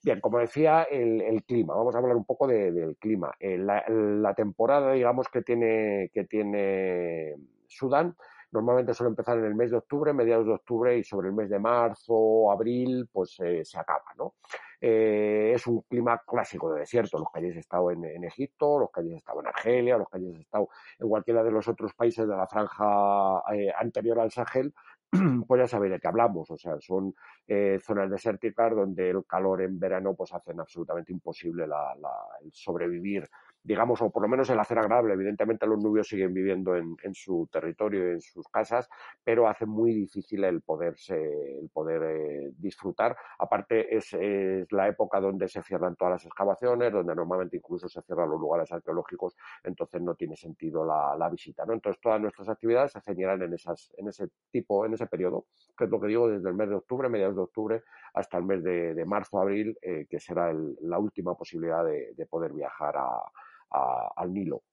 Bien, 0.03 0.21
como 0.21 0.39
decía, 0.39 0.83
el, 0.83 1.43
clima. 1.43 1.75
Vamos 1.75 1.95
a 1.95 1.97
hablar 1.97 2.15
un 2.15 2.25
poco 2.25 2.47
del 2.47 2.95
clima. 2.97 3.33
Eh, 3.39 3.57
la, 3.57 3.83
la, 3.89 4.33
temporada, 4.33 4.93
digamos, 4.93 5.27
que 5.27 5.41
tiene, 5.41 6.09
que 6.13 6.23
tiene 6.25 7.35
Sudán 7.67 8.15
Normalmente 8.55 8.93
suele 8.93 9.09
empezar 9.09 9.37
en 9.37 9.43
el 9.43 9.53
mes 9.53 9.69
de 9.69 9.77
octubre, 9.77 10.13
mediados 10.13 10.45
de 10.45 10.53
octubre 10.53 10.97
y 10.97 11.03
sobre 11.03 11.27
el 11.27 11.33
mes 11.33 11.49
de 11.49 11.59
marzo, 11.59 12.49
abril, 12.49 13.09
pues 13.11 13.37
eh, 13.41 13.65
se 13.65 13.77
acaba, 13.77 14.05
¿no? 14.17 14.35
Eh, 14.81 15.53
es 15.55 15.67
un 15.67 15.81
clima 15.81 16.21
clásico 16.25 16.73
de 16.73 16.81
desierto. 16.81 17.17
Los 17.17 17.27
que 17.31 17.39
hayáis 17.39 17.57
estado 17.57 17.91
en, 17.91 18.23
Egipto, 18.23 18.79
los 18.79 18.91
que 18.91 19.01
hayáis 19.01 19.17
estado 19.17 19.41
en 19.41 19.47
Argelia, 19.47 19.97
los 19.97 20.09
que 20.09 20.17
hayáis 20.17 20.39
estado 20.39 20.69
en 20.99 21.09
cualquiera 21.09 21.43
de 21.43 21.51
los 21.51 21.67
otros 21.67 21.93
países 21.93 22.27
de 22.27 22.35
la 22.35 22.47
franja 22.47 23.43
eh, 23.53 23.71
anterior 23.77 24.19
al 24.19 24.31
Sahel, 24.31 24.73
pues 25.47 25.61
ya 25.61 25.67
sabéis 25.67 25.93
de 25.93 25.99
qué 25.99 26.07
hablamos. 26.07 26.49
O 26.51 26.57
sea, 26.57 26.79
son 26.79 27.13
zonas 27.81 28.09
desérticas 28.09 28.75
donde 28.75 29.09
el 29.11 29.25
calor 29.25 29.61
en 29.61 29.79
verano 29.79 30.15
pues 30.15 30.33
hacen 30.33 30.59
absolutamente 30.59 31.13
imposible 31.13 31.65
el 31.65 32.51
sobrevivir 32.51 33.29
digamos, 33.65 33.99
o 34.01 34.11
por 34.11 34.21
lo 34.21 34.27
menos 34.29 34.49
el 34.51 34.59
hacer 34.59 34.77
agradable. 34.77 35.15
Evidentemente 35.15 35.65
los 35.65 35.81
nubios 35.81 36.07
siguen 36.07 36.33
viviendo 36.33 36.75
en, 36.75 36.95
su 37.13 37.49
territorio, 37.51 38.11
en 38.11 38.21
sus 38.21 38.47
casas, 38.47 38.87
pero 39.23 39.47
hace 39.47 39.65
muy 39.65 39.91
difícil 39.91 40.43
el 40.43 40.61
poderse, 40.61 41.15
el 41.59 41.69
poder 41.69 42.03
eh, 42.03 42.51
disfrutar. 42.57 43.17
Aparte 43.39 43.95
es, 43.95 44.15
la 44.69 44.87
época 44.87 45.19
donde 45.19 45.47
se 45.47 45.63
cierran 45.63 45.95
todas 45.95 46.13
las 46.13 46.25
excavaciones, 46.25 46.93
donde 46.93 47.15
normalmente 47.15 47.57
incluso 47.57 47.89
se 47.89 48.01
cierran 48.03 48.29
los 48.29 48.39
lugares 48.39 48.71
arqueológicos, 48.71 49.35
entonces 49.63 49.99
no 50.01 50.13
tiene 50.13 50.35
sentido 50.35 50.85
la, 50.85 51.29
visita, 51.29 51.65
¿no? 51.65 51.73
Entonces 51.73 51.99
todas 51.99 52.21
nuestras 52.21 52.47
actividades 52.49 52.91
se 52.91 53.01
ceñirán 53.01 53.41
en 53.41 53.53
esas, 53.53 53.91
en 53.97 54.07
ese 54.07 54.27
tipo, 54.51 54.85
en 54.85 54.93
ese 54.93 55.07
periodo, 55.07 55.47
que 55.75 55.85
es 55.85 55.89
lo 55.89 55.99
que 55.99 56.07
digo, 56.07 56.29
desde 56.29 56.47
el 56.47 56.55
mes 56.55 56.69
de 56.69 56.75
octubre, 56.75 57.09
mediados 57.09 57.35
de 57.35 57.41
octubre, 57.41 57.83
hasta 58.13 58.37
el 58.37 58.45
mes 58.45 58.63
de, 58.63 59.03
marzo, 59.05 59.39
abril, 59.39 59.75
eh, 59.81 60.05
que 60.07 60.19
será 60.19 60.53
la 60.81 60.99
última 60.99 61.35
posibilidad 61.35 61.83
de 61.83 62.27
poder 62.29 62.53
viajar 62.53 62.95
a, 62.97 63.23
al 63.71 64.33
Nilo 64.33 64.63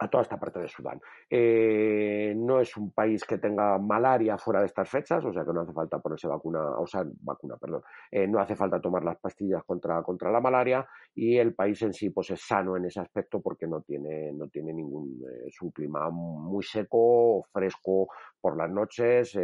a 0.00 0.08
toda 0.08 0.22
esta 0.22 0.38
parte 0.38 0.58
de 0.58 0.68
Sudán. 0.68 0.98
Eh, 1.28 2.32
no 2.34 2.58
es 2.58 2.74
un 2.76 2.90
país 2.90 3.22
que 3.24 3.36
tenga 3.36 3.76
malaria 3.78 4.38
fuera 4.38 4.60
de 4.60 4.66
estas 4.66 4.88
fechas, 4.88 5.22
o 5.24 5.32
sea 5.32 5.44
que 5.44 5.52
no 5.52 5.60
hace 5.60 5.74
falta 5.74 5.98
ponerse 5.98 6.26
vacuna, 6.26 6.78
o 6.78 6.86
sea, 6.86 7.04
vacuna, 7.20 7.56
perdón, 7.58 7.82
eh, 8.10 8.26
no 8.26 8.40
hace 8.40 8.56
falta 8.56 8.80
tomar 8.80 9.04
las 9.04 9.18
pastillas 9.18 9.62
contra, 9.64 10.02
contra 10.02 10.30
la 10.30 10.40
malaria 10.40 10.88
y 11.14 11.36
el 11.36 11.54
país 11.54 11.82
en 11.82 11.92
sí 11.92 12.08
pues 12.08 12.30
es 12.30 12.40
sano 12.40 12.78
en 12.78 12.86
ese 12.86 13.00
aspecto 13.00 13.42
porque 13.42 13.66
no 13.66 13.82
tiene, 13.82 14.32
no 14.32 14.48
tiene 14.48 14.72
ningún, 14.72 15.22
eh, 15.22 15.48
es 15.48 15.60
un 15.60 15.70
clima 15.70 16.08
muy 16.08 16.64
seco, 16.64 17.44
fresco 17.52 18.08
por 18.40 18.56
las 18.56 18.70
noches, 18.70 19.38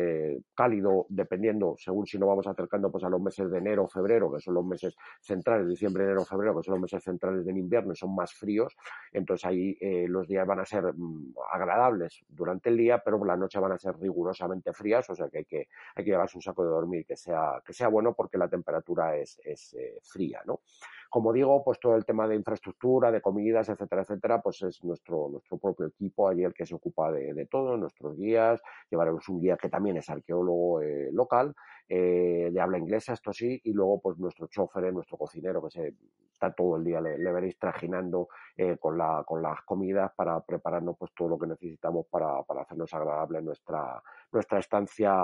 cálido, 0.55 1.05
dependiendo, 1.11 1.75
según 1.77 2.07
si 2.07 2.19
nos 2.19 2.31
vamos 2.31 2.47
acercando 2.47 2.91
pues 2.91 3.05
a 3.05 3.11
los 3.11 3.21
meses 3.21 3.51
de 3.51 3.59
enero, 3.59 3.87
febrero, 3.89 4.33
que 4.33 4.41
son 4.41 4.55
los 4.55 4.65
meses 4.65 4.97
centrales, 5.21 5.69
diciembre, 5.69 6.05
enero, 6.05 6.25
febrero, 6.25 6.57
que 6.57 6.63
son 6.63 6.77
los 6.77 6.81
meses 6.81 7.05
centrales 7.05 7.45
del 7.45 7.59
invierno 7.59 7.93
y 7.93 7.97
son 7.97 8.15
más 8.15 8.33
fríos, 8.33 8.75
entonces 9.13 9.45
ahí 9.45 9.77
los 10.09 10.27
días 10.27 10.46
van 10.47 10.61
a 10.61 10.65
ser 10.65 10.93
mm, 10.95 11.35
agradables 11.53 12.25
durante 12.29 12.71
el 12.71 12.77
día, 12.77 12.99
pero 12.99 13.23
la 13.25 13.37
noche 13.37 13.59
van 13.59 13.73
a 13.73 13.79
ser 13.79 13.99
rigurosamente 13.99 14.73
frías, 14.73 15.09
o 15.11 15.15
sea 15.15 15.29
que 15.29 15.39
hay 15.39 15.45
que, 15.45 15.69
hay 15.95 16.05
que 16.05 16.11
llevarse 16.11 16.39
un 16.39 16.43
saco 16.43 16.65
de 16.65 16.71
dormir 16.71 17.05
que 17.05 17.17
sea, 17.17 17.61
que 17.65 17.73
sea 17.73 17.89
bueno 17.89 18.15
porque 18.15 18.39
la 18.39 18.49
temperatura 18.49 19.17
es, 19.17 19.41
es 19.45 19.75
eh, 19.75 19.99
fría, 20.03 20.43
¿no? 20.45 20.61
Como 21.11 21.33
digo, 21.33 21.63
pues 21.65 21.79
todo 21.81 21.97
el 21.97 22.05
tema 22.05 22.27
de 22.29 22.37
infraestructura, 22.37 23.11
de 23.11 23.21
comidas, 23.21 23.69
etcétera, 23.69 24.03
etcétera, 24.03 24.41
pues 24.43 24.63
es 24.63 24.83
nuestro, 24.85 25.29
nuestro 25.31 25.59
propio 25.59 25.87
equipo 25.87 26.29
allí 26.29 26.45
el 26.45 26.55
que 26.55 26.67
se 26.67 26.75
ocupa 26.75 27.13
de, 27.13 27.47
todo, 27.47 27.77
nuestros 27.77 28.17
guías, 28.17 28.61
llevaremos 28.91 29.29
un 29.29 29.41
guía 29.41 29.57
que 29.57 29.69
también 29.69 29.97
es 29.97 30.09
arqueólogo 30.11 30.83
eh, 30.83 31.11
local, 31.13 31.55
eh, 31.89 32.51
de 32.53 32.61
habla 32.61 32.79
inglesa, 32.79 33.13
esto 33.13 33.33
sí, 33.33 33.61
y 33.65 33.73
luego 33.73 34.01
pues 34.01 34.19
nuestro 34.19 34.47
chofer, 34.49 34.93
nuestro 34.93 35.17
cocinero, 35.17 35.63
que 35.63 35.71
se 35.71 35.95
está 36.37 36.53
todo 36.53 36.77
el 36.77 36.85
día, 36.85 37.01
le, 37.01 37.33
veréis 37.33 37.59
trajinando 37.59 38.29
eh, 38.57 38.77
con, 38.79 38.99
la, 38.99 39.25
con 39.27 39.43
las 39.43 39.63
comidas 39.63 40.13
para 40.15 40.41
prepararnos 40.41 40.97
pues 40.99 41.13
todo 41.15 41.29
lo 41.29 41.39
que 41.39 41.47
necesitamos 41.47 42.07
para, 42.11 42.43
para 42.43 42.63
hacernos 42.63 42.93
agradable 42.93 43.41
nuestra, 43.43 44.03
nuestra 44.33 44.59
estancia 44.59 45.15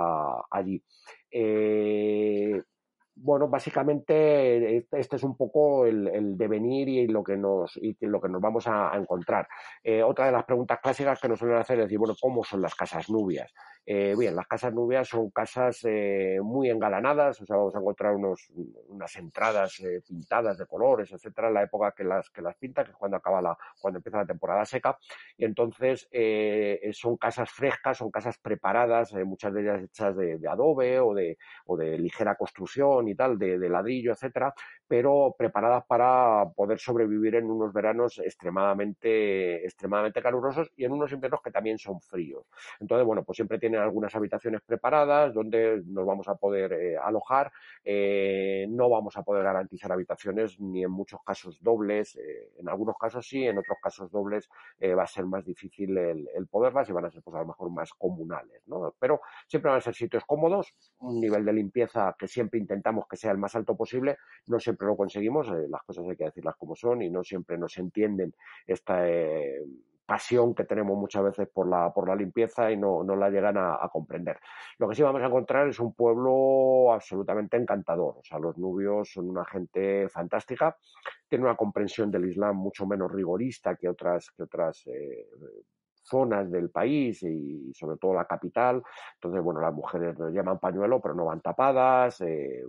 allí. 0.49 0.83
Eh, 1.29 2.61
bueno, 3.15 3.47
básicamente 3.47 4.77
este, 4.77 4.99
este 4.99 5.15
es 5.17 5.23
un 5.23 5.37
poco 5.37 5.85
el, 5.85 6.37
devenir 6.37 6.89
y 6.89 7.07
lo 7.07 7.23
que 7.23 7.37
nos, 7.37 7.77
y 7.77 7.95
lo 8.01 8.19
que 8.19 8.29
nos 8.29 8.41
vamos 8.41 8.67
a, 8.67 8.91
encontrar. 8.95 9.47
Eh, 9.83 10.01
otra 10.03 10.25
de 10.25 10.31
las 10.31 10.43
preguntas 10.45 10.79
clásicas 10.81 11.19
que 11.19 11.27
nos 11.27 11.39
suelen 11.39 11.57
hacer 11.57 11.79
es 11.79 11.85
decir, 11.85 11.99
bueno, 11.99 12.15
¿cómo 12.19 12.43
son 12.43 12.61
las 12.61 12.75
casas 12.75 13.09
nubias? 13.09 13.53
Eh, 13.85 14.15
bien, 14.17 14.35
las 14.35 14.47
casas 14.47 14.73
nubias 14.73 15.07
son 15.09 15.29
casas 15.29 15.79
eh, 15.83 16.39
muy 16.41 16.69
engalanadas, 16.69 17.41
o 17.41 17.45
sea, 17.45 17.57
vamos 17.57 17.75
a 17.75 17.79
encontrar 17.79 18.15
unos, 18.15 18.49
unas 18.87 19.15
entradas 19.17 19.81
pintadas 20.07 20.57
de 20.57 20.65
colores, 20.65 21.11
etcétera, 21.11 21.49
en 21.49 21.53
la 21.55 21.63
época 21.63 21.91
que 21.91 22.03
las, 22.03 22.29
que 22.29 22.41
las 22.41 22.55
pinta, 22.55 22.83
que 22.83 22.91
es 22.91 22.97
cuando 22.97 23.17
acaba 23.17 23.41
la, 23.41 23.57
cuando 23.79 23.99
empieza 23.99 24.19
la 24.19 24.25
temporada 24.25 24.65
seca, 24.65 24.97
y 25.37 25.45
entonces 25.45 26.07
son 26.93 27.17
casas 27.17 27.49
frescas, 27.51 27.97
son 27.97 28.09
casas 28.09 28.37
preparadas, 28.37 29.13
muchas 29.25 29.53
de 29.53 29.61
ellas 29.61 29.83
hechas 29.83 30.15
de, 30.15 30.37
de 30.37 30.47
adobe 30.47 30.99
o 30.99 31.13
de, 31.13 31.37
o 31.65 31.75
de 31.75 31.97
ligera 31.97 32.35
construcción 32.35 33.02
y 33.07 33.15
tal, 33.15 33.37
de, 33.37 33.57
ladrillo, 33.69 34.11
etcétera, 34.11 34.53
pero 34.87 35.35
preparadas 35.37 35.85
para 35.85 36.45
poder 36.55 36.79
sobrevivir 36.79 37.35
en 37.35 37.49
unos 37.49 37.73
veranos 37.73 38.19
extremadamente, 38.19 39.65
extremadamente 39.65 40.21
calurosos 40.21 40.71
y 40.75 40.85
en 40.85 40.91
unos 40.91 41.11
inviernos 41.11 41.41
que 41.41 41.51
también 41.51 41.77
son 41.77 41.99
fríos. 42.01 42.45
Entonces, 42.79 43.05
bueno, 43.05 43.23
pues 43.23 43.37
siempre 43.37 43.59
tienen 43.59 43.81
algunas 43.81 44.13
habitaciones 44.15 44.61
preparadas 44.61 45.33
donde 45.33 45.81
nos 45.85 46.05
vamos 46.05 46.27
a 46.27 46.35
poder 46.35 46.73
eh, 46.73 46.97
alojar. 46.97 47.51
Eh, 47.83 48.65
no 48.69 48.89
vamos 48.89 49.17
a 49.17 49.23
poder 49.23 49.43
garantizar 49.43 49.91
habitaciones 49.91 50.59
ni 50.59 50.83
en 50.83 50.91
muchos 50.91 51.19
casos 51.25 51.61
dobles. 51.61 52.15
Eh, 52.15 52.51
en 52.59 52.69
algunos 52.69 52.97
casos 52.97 53.27
sí, 53.27 53.45
en 53.45 53.57
otros 53.57 53.77
casos 53.81 54.11
dobles 54.11 54.49
va 54.81 55.03
a 55.03 55.07
ser 55.07 55.25
más 55.25 55.45
difícil 55.45 55.97
el, 55.97 56.27
el, 56.35 56.47
poderlas 56.47 56.89
y 56.89 56.91
van 56.91 57.05
a 57.05 57.09
ser, 57.09 57.21
pues 57.23 57.35
a 57.35 57.39
lo 57.39 57.47
mejor 57.47 57.69
más 57.71 57.93
comunales, 57.93 58.61
¿no? 58.67 58.93
Pero 58.99 59.21
siempre 59.47 59.69
van 59.69 59.77
a 59.77 59.81
ser 59.81 59.95
sitios 59.95 60.23
cómodos, 60.25 60.73
un 60.99 61.19
nivel 61.19 61.45
de 61.45 61.53
limpieza 61.53 62.15
que 62.17 62.27
siempre 62.27 62.59
intentamos 62.59 62.92
que 63.07 63.17
sea 63.17 63.31
el 63.31 63.37
más 63.37 63.55
alto 63.55 63.75
posible, 63.75 64.17
no 64.47 64.59
siempre 64.59 64.87
lo 64.87 64.95
conseguimos, 64.95 65.47
eh, 65.49 65.67
las 65.69 65.83
cosas 65.83 66.05
hay 66.09 66.15
que 66.15 66.25
decirlas 66.25 66.55
como 66.55 66.75
son 66.75 67.01
y 67.01 67.09
no 67.09 67.23
siempre 67.23 67.57
nos 67.57 67.77
entienden 67.77 68.33
esta 68.65 69.07
eh, 69.07 69.63
pasión 70.05 70.53
que 70.53 70.65
tenemos 70.65 70.97
muchas 70.97 71.23
veces 71.23 71.47
por 71.47 71.67
la, 71.67 71.93
por 71.93 72.07
la 72.07 72.15
limpieza 72.15 72.71
y 72.71 72.77
no, 72.77 73.03
no 73.03 73.15
la 73.15 73.29
llegan 73.29 73.57
a, 73.57 73.89
comprender. 73.91 74.39
Lo 74.77 74.89
que 74.89 74.95
sí 74.95 75.01
vamos 75.01 75.21
a 75.21 75.27
encontrar 75.27 75.67
es 75.67 75.79
un 75.79 75.93
pueblo 75.93 76.91
absolutamente 76.93 77.57
encantador, 77.57 78.17
o 78.17 78.23
sea, 78.23 78.39
los 78.39 78.57
nubios 78.57 79.11
son 79.11 79.29
una 79.29 79.45
gente 79.45 80.09
fantástica, 80.09 80.77
tienen 81.27 81.45
una 81.45 81.55
comprensión 81.55 82.11
del 82.11 82.25
Islam 82.25 82.57
mucho 82.57 82.85
menos 82.85 83.11
rigorista 83.11 83.75
que 83.75 83.87
otras, 83.87 84.31
que 84.31 84.43
otras 84.43 84.85
eh, 84.87 85.27
zonas 86.03 86.51
del 86.51 86.69
país 86.69 87.23
y 87.23 87.73
sobre 87.73 87.97
todo 87.97 88.13
la 88.13 88.25
capital. 88.25 88.83
Entonces, 89.15 89.41
bueno, 89.41 89.61
las 89.61 89.73
mujeres 89.73 90.17
nos 90.17 90.31
llaman 90.31 90.59
pañuelo, 90.59 91.01
pero 91.01 91.15
no 91.15 91.25
van 91.25 91.41
tapadas. 91.41 92.21
Eh, 92.21 92.63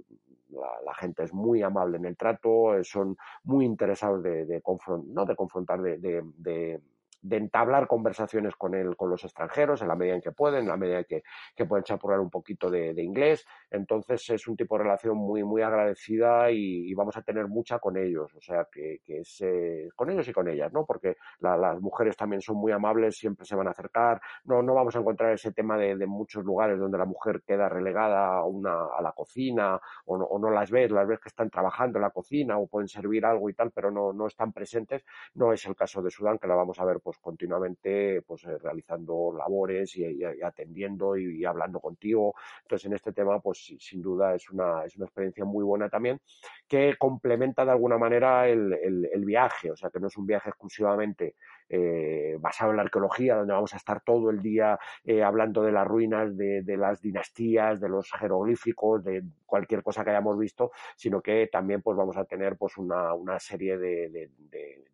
la, 0.51 0.95
gente 0.95 1.25
es 1.25 1.35
muy 1.35 1.63
amable 1.63 1.97
en 1.97 2.05
el 2.05 2.17
trato, 2.17 2.77
eh, 2.77 2.85
son 2.85 3.17
muy 3.43 3.65
interesados 3.65 4.23
de, 4.23 4.47
de, 4.47 4.63
no 5.09 5.27
de 5.27 5.37
confrontar, 5.37 5.83
de 5.83 6.81
de 7.25 7.39
entablar 7.39 7.87
conversaciones 7.87 8.55
con 8.55 8.75
él, 8.75 8.97
con 8.97 9.09
los 9.09 9.25
extranjeros, 9.25 9.81
en 9.81 9.89
la 9.89 9.97
medida 9.97 10.15
en 10.15 10.21
que 10.21 10.33
pueden, 10.33 10.61
en 10.61 10.69
la 10.69 10.77
medida 10.77 10.99
en 10.99 11.05
que, 11.05 11.23
que 11.57 11.65
pueden 11.65 11.83
chapurrar 11.83 12.21
un 12.21 12.29
poquito 12.29 12.71
de, 12.71 13.03
inglés. 13.03 13.47
Entonces 13.71 14.29
es 14.29 14.47
un 14.47 14.57
tipo 14.57 14.77
de 14.77 14.85
relación 14.85 15.17
muy, 15.17 15.43
muy 15.43 15.63
agradecida 15.63 16.51
y, 16.51 16.93
vamos 16.95 17.17
a 17.17 17.23
tener 17.23 17.49
mucha 17.49 17.79
con 17.81 17.97
ellos, 17.97 18.33
o 18.37 18.41
sea, 18.41 18.69
que, 18.71 19.01
que 19.05 19.21
es 19.21 19.41
eh, 19.41 19.89
con 19.97 20.11
ellos 20.11 20.29
y 20.29 20.33
con 20.33 20.49
ellas, 20.49 20.73
¿no? 20.73 20.85
Porque 20.87 21.17
las 21.41 21.81
mujeres 21.81 22.17
también 22.17 22.41
son 22.41 22.57
muy 22.57 22.71
amables, 22.71 23.17
siempre 23.17 23.45
se 23.45 23.57
van 23.57 23.67
a 23.67 23.71
acercar, 23.71 24.21
no, 24.45 24.63
no 24.63 24.75
vamos 24.75 24.95
a 24.95 25.01
encontrar 25.01 25.33
ese 25.33 25.53
tema 25.53 25.77
de, 25.77 26.05
muchos 26.07 26.45
lugares 26.45 26.79
donde 26.79 26.99
la 26.99 27.07
mujer 27.07 27.43
queda 27.47 27.69
relegada 27.69 28.37
a, 28.37 28.45
una, 28.45 28.85
a 28.97 29.01
la 29.03 29.13
cocina 29.13 29.81
o 30.05 30.19
no, 30.19 30.25
o 30.25 30.39
no, 30.39 30.51
las 30.51 30.71
ves, 30.71 30.91
las 30.91 31.09
ves 31.09 31.19
que 31.19 31.31
están 31.31 31.49
trabajando 31.49 31.99
en 31.99 32.03
la 32.03 32.11
cocina 32.11 32.59
o 32.59 32.67
pueden 32.67 32.89
servir 32.89 33.25
algo 33.25 33.49
y 33.49 33.55
tal, 33.55 33.71
pero 33.71 33.91
no, 33.91 34.13
no 34.13 34.27
están 34.27 34.53
presentes. 34.53 35.05
No 35.35 35.53
es 35.53 35.65
el 35.67 35.75
caso 35.75 36.03
de 36.03 36.11
Sudán, 36.11 36.39
que 36.39 36.47
la 36.47 36.55
vamos 36.55 36.79
a 36.79 36.85
ver 36.85 37.01
pues 37.01 37.14
pues 37.15 37.23
continuamente 37.23 38.23
pues 38.23 38.43
realizando 38.43 39.35
labores 39.37 39.97
y, 39.97 40.23
atendiendo 40.43 41.17
y, 41.17 41.45
hablando 41.45 41.81
contigo. 41.81 42.35
Entonces, 42.63 42.87
en 42.87 42.95
este 42.95 43.13
tema, 43.13 43.41
pues 43.41 43.75
sin 43.79 44.03
duda 44.03 44.35
es 44.35 44.51
una, 44.51 44.85
es 44.85 44.97
una 44.97 45.07
experiencia 45.07 45.45
muy 45.45 45.65
buena 45.65 45.89
también 45.89 46.21
que 46.69 46.97
complementa 46.99 47.65
de 47.65 47.71
alguna 47.71 47.99
manera 47.99 48.49
el, 48.49 48.73
el 48.73 49.25
viaje, 49.25 49.71
o 49.71 49.77
sea, 49.77 49.91
que 49.91 50.01
no 50.01 50.09
es 50.09 50.17
un 50.17 50.27
viaje 50.27 50.49
exclusivamente 50.49 51.37
eh, 51.69 52.37
basado 52.41 52.71
en 52.71 52.77
la 52.77 52.83
arqueología, 52.83 53.37
donde 53.37 53.53
vamos 53.53 53.75
a 53.75 53.77
estar 53.77 54.03
todo 54.03 54.31
el 54.31 54.43
día 54.43 54.79
eh, 55.05 55.23
hablando 55.23 55.63
de 55.63 55.73
las 55.73 55.87
ruinas, 55.87 56.37
de, 56.37 56.63
las 56.77 57.01
dinastías, 57.01 57.81
de 57.81 57.89
los 57.89 58.11
jeroglíficos, 58.13 59.05
de 59.05 59.23
cualquier 59.47 59.83
cosa 59.83 60.05
que 60.05 60.11
hayamos 60.11 60.39
visto, 60.39 60.73
sino 60.97 61.21
que 61.21 61.49
también 61.51 61.83
pues 61.83 61.97
vamos 61.97 62.17
a 62.17 62.25
tener 62.25 62.57
pues 62.57 62.77
una, 62.77 63.15
una 63.15 63.39
serie 63.39 63.79
de, 63.79 64.31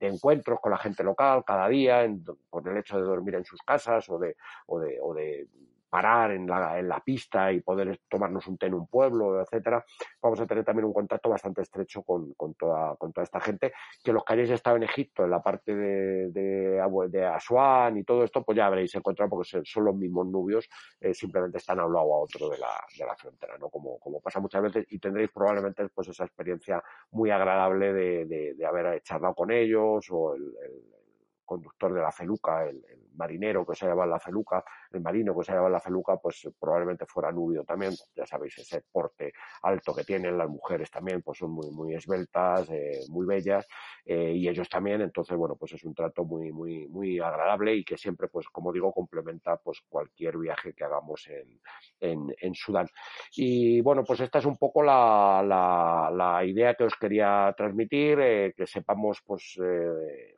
encuentros 0.00 0.60
con 0.60 0.72
la 0.72 0.78
gente 0.78 1.04
local 1.04 1.44
cada 1.46 1.68
día, 1.68 2.06
por 2.48 2.66
el 2.68 2.76
hecho 2.78 2.96
de 2.96 3.02
dormir 3.02 3.34
en 3.34 3.44
sus 3.44 3.60
casas 3.62 4.08
o 4.08 4.18
de, 4.18 4.36
o 4.66 4.80
de, 4.80 4.98
o 5.00 5.14
de 5.14 5.46
parar 5.90 6.30
en 6.30 6.46
la, 6.46 6.78
en 6.78 6.88
la 6.88 7.00
pista 7.00 7.52
y 7.52 7.60
poder 7.60 8.00
tomarnos 8.08 8.46
un 8.46 8.56
té 8.56 8.66
en 8.66 8.74
un 8.74 8.86
pueblo, 8.86 9.40
etcétera, 9.40 9.84
vamos 10.22 10.40
a 10.40 10.46
tener 10.46 10.64
también 10.64 10.86
un 10.86 10.92
contacto 10.92 11.28
bastante 11.28 11.62
estrecho 11.62 12.02
con, 12.02 12.32
con, 12.34 12.54
toda, 12.54 12.96
con 12.96 13.12
toda 13.12 13.24
esta 13.24 13.40
gente, 13.40 13.72
que 14.02 14.12
los 14.12 14.24
que 14.24 14.34
hayáis 14.34 14.50
estado 14.50 14.76
en 14.76 14.84
Egipto, 14.84 15.24
en 15.24 15.30
la 15.30 15.42
parte 15.42 15.74
de, 15.74 16.30
de, 16.30 17.08
de 17.08 17.26
Asuán 17.26 17.98
y 17.98 18.04
todo 18.04 18.24
esto, 18.24 18.42
pues 18.44 18.56
ya 18.56 18.66
habréis 18.66 18.94
encontrado 18.94 19.30
porque 19.30 19.62
son 19.64 19.84
los 19.84 19.96
mismos 19.96 20.26
nubios, 20.28 20.68
eh, 21.00 21.12
simplemente 21.12 21.58
están 21.58 21.80
a 21.80 21.86
un 21.86 21.92
lado 21.92 22.14
a 22.14 22.20
otro 22.20 22.48
de 22.48 22.58
la, 22.58 22.72
de 22.96 23.04
la 23.04 23.16
frontera, 23.16 23.58
¿no? 23.58 23.68
Como, 23.68 23.98
como 23.98 24.20
pasa 24.20 24.40
muchas 24.40 24.62
veces 24.62 24.86
y 24.90 24.98
tendréis 24.98 25.30
probablemente 25.30 25.88
pues 25.88 26.08
esa 26.08 26.24
experiencia 26.24 26.82
muy 27.10 27.30
agradable 27.30 27.92
de, 27.92 28.54
de, 28.54 28.66
haber 28.66 29.02
charlado 29.02 29.34
con 29.34 29.50
ellos 29.50 30.06
o 30.10 30.34
el, 30.34 30.54
conductor 31.44 31.92
de 31.92 32.00
la 32.00 32.12
feluca, 32.12 32.64
el, 32.64 32.80
marinero 33.14 33.66
que 33.66 33.74
se 33.74 33.86
llama 33.86 34.06
la 34.06 34.18
feluca, 34.18 34.64
el 34.92 35.00
marino 35.00 35.36
que 35.36 35.44
se 35.44 35.52
llama 35.52 35.68
la 35.68 35.80
feluca, 35.80 36.16
pues 36.16 36.48
probablemente 36.58 37.06
fuera 37.06 37.30
nubio 37.32 37.64
también. 37.64 37.92
Ya 38.14 38.26
sabéis, 38.26 38.58
ese 38.58 38.82
porte 38.90 39.32
alto 39.62 39.94
que 39.94 40.04
tienen 40.04 40.36
las 40.36 40.48
mujeres 40.48 40.90
también, 40.90 41.22
pues 41.22 41.38
son 41.38 41.52
muy, 41.52 41.70
muy 41.70 41.94
esbeltas, 41.94 42.68
eh, 42.70 43.00
muy 43.08 43.26
bellas, 43.26 43.66
eh, 44.04 44.32
y 44.32 44.48
ellos 44.48 44.68
también. 44.68 45.00
Entonces, 45.00 45.36
bueno, 45.36 45.56
pues 45.56 45.72
es 45.72 45.84
un 45.84 45.94
trato 45.94 46.24
muy, 46.24 46.52
muy, 46.52 46.88
muy 46.88 47.18
agradable 47.20 47.74
y 47.74 47.84
que 47.84 47.96
siempre, 47.96 48.28
pues 48.28 48.48
como 48.48 48.72
digo, 48.72 48.92
complementa 48.92 49.56
pues 49.56 49.80
cualquier 49.88 50.38
viaje 50.38 50.72
que 50.72 50.84
hagamos 50.84 51.28
en, 51.28 52.34
en, 52.38 52.54
Sudán. 52.54 52.88
Y 53.36 53.80
bueno, 53.80 54.04
pues 54.04 54.20
esta 54.20 54.38
es 54.38 54.44
un 54.44 54.56
poco 54.56 54.82
la, 54.82 55.42
la, 55.46 56.10
la 56.12 56.44
idea 56.44 56.74
que 56.74 56.84
os 56.84 56.94
quería 56.96 57.54
transmitir, 57.56 58.18
eh, 58.20 58.54
que 58.56 58.66
sepamos, 58.66 59.22
pues, 59.24 59.58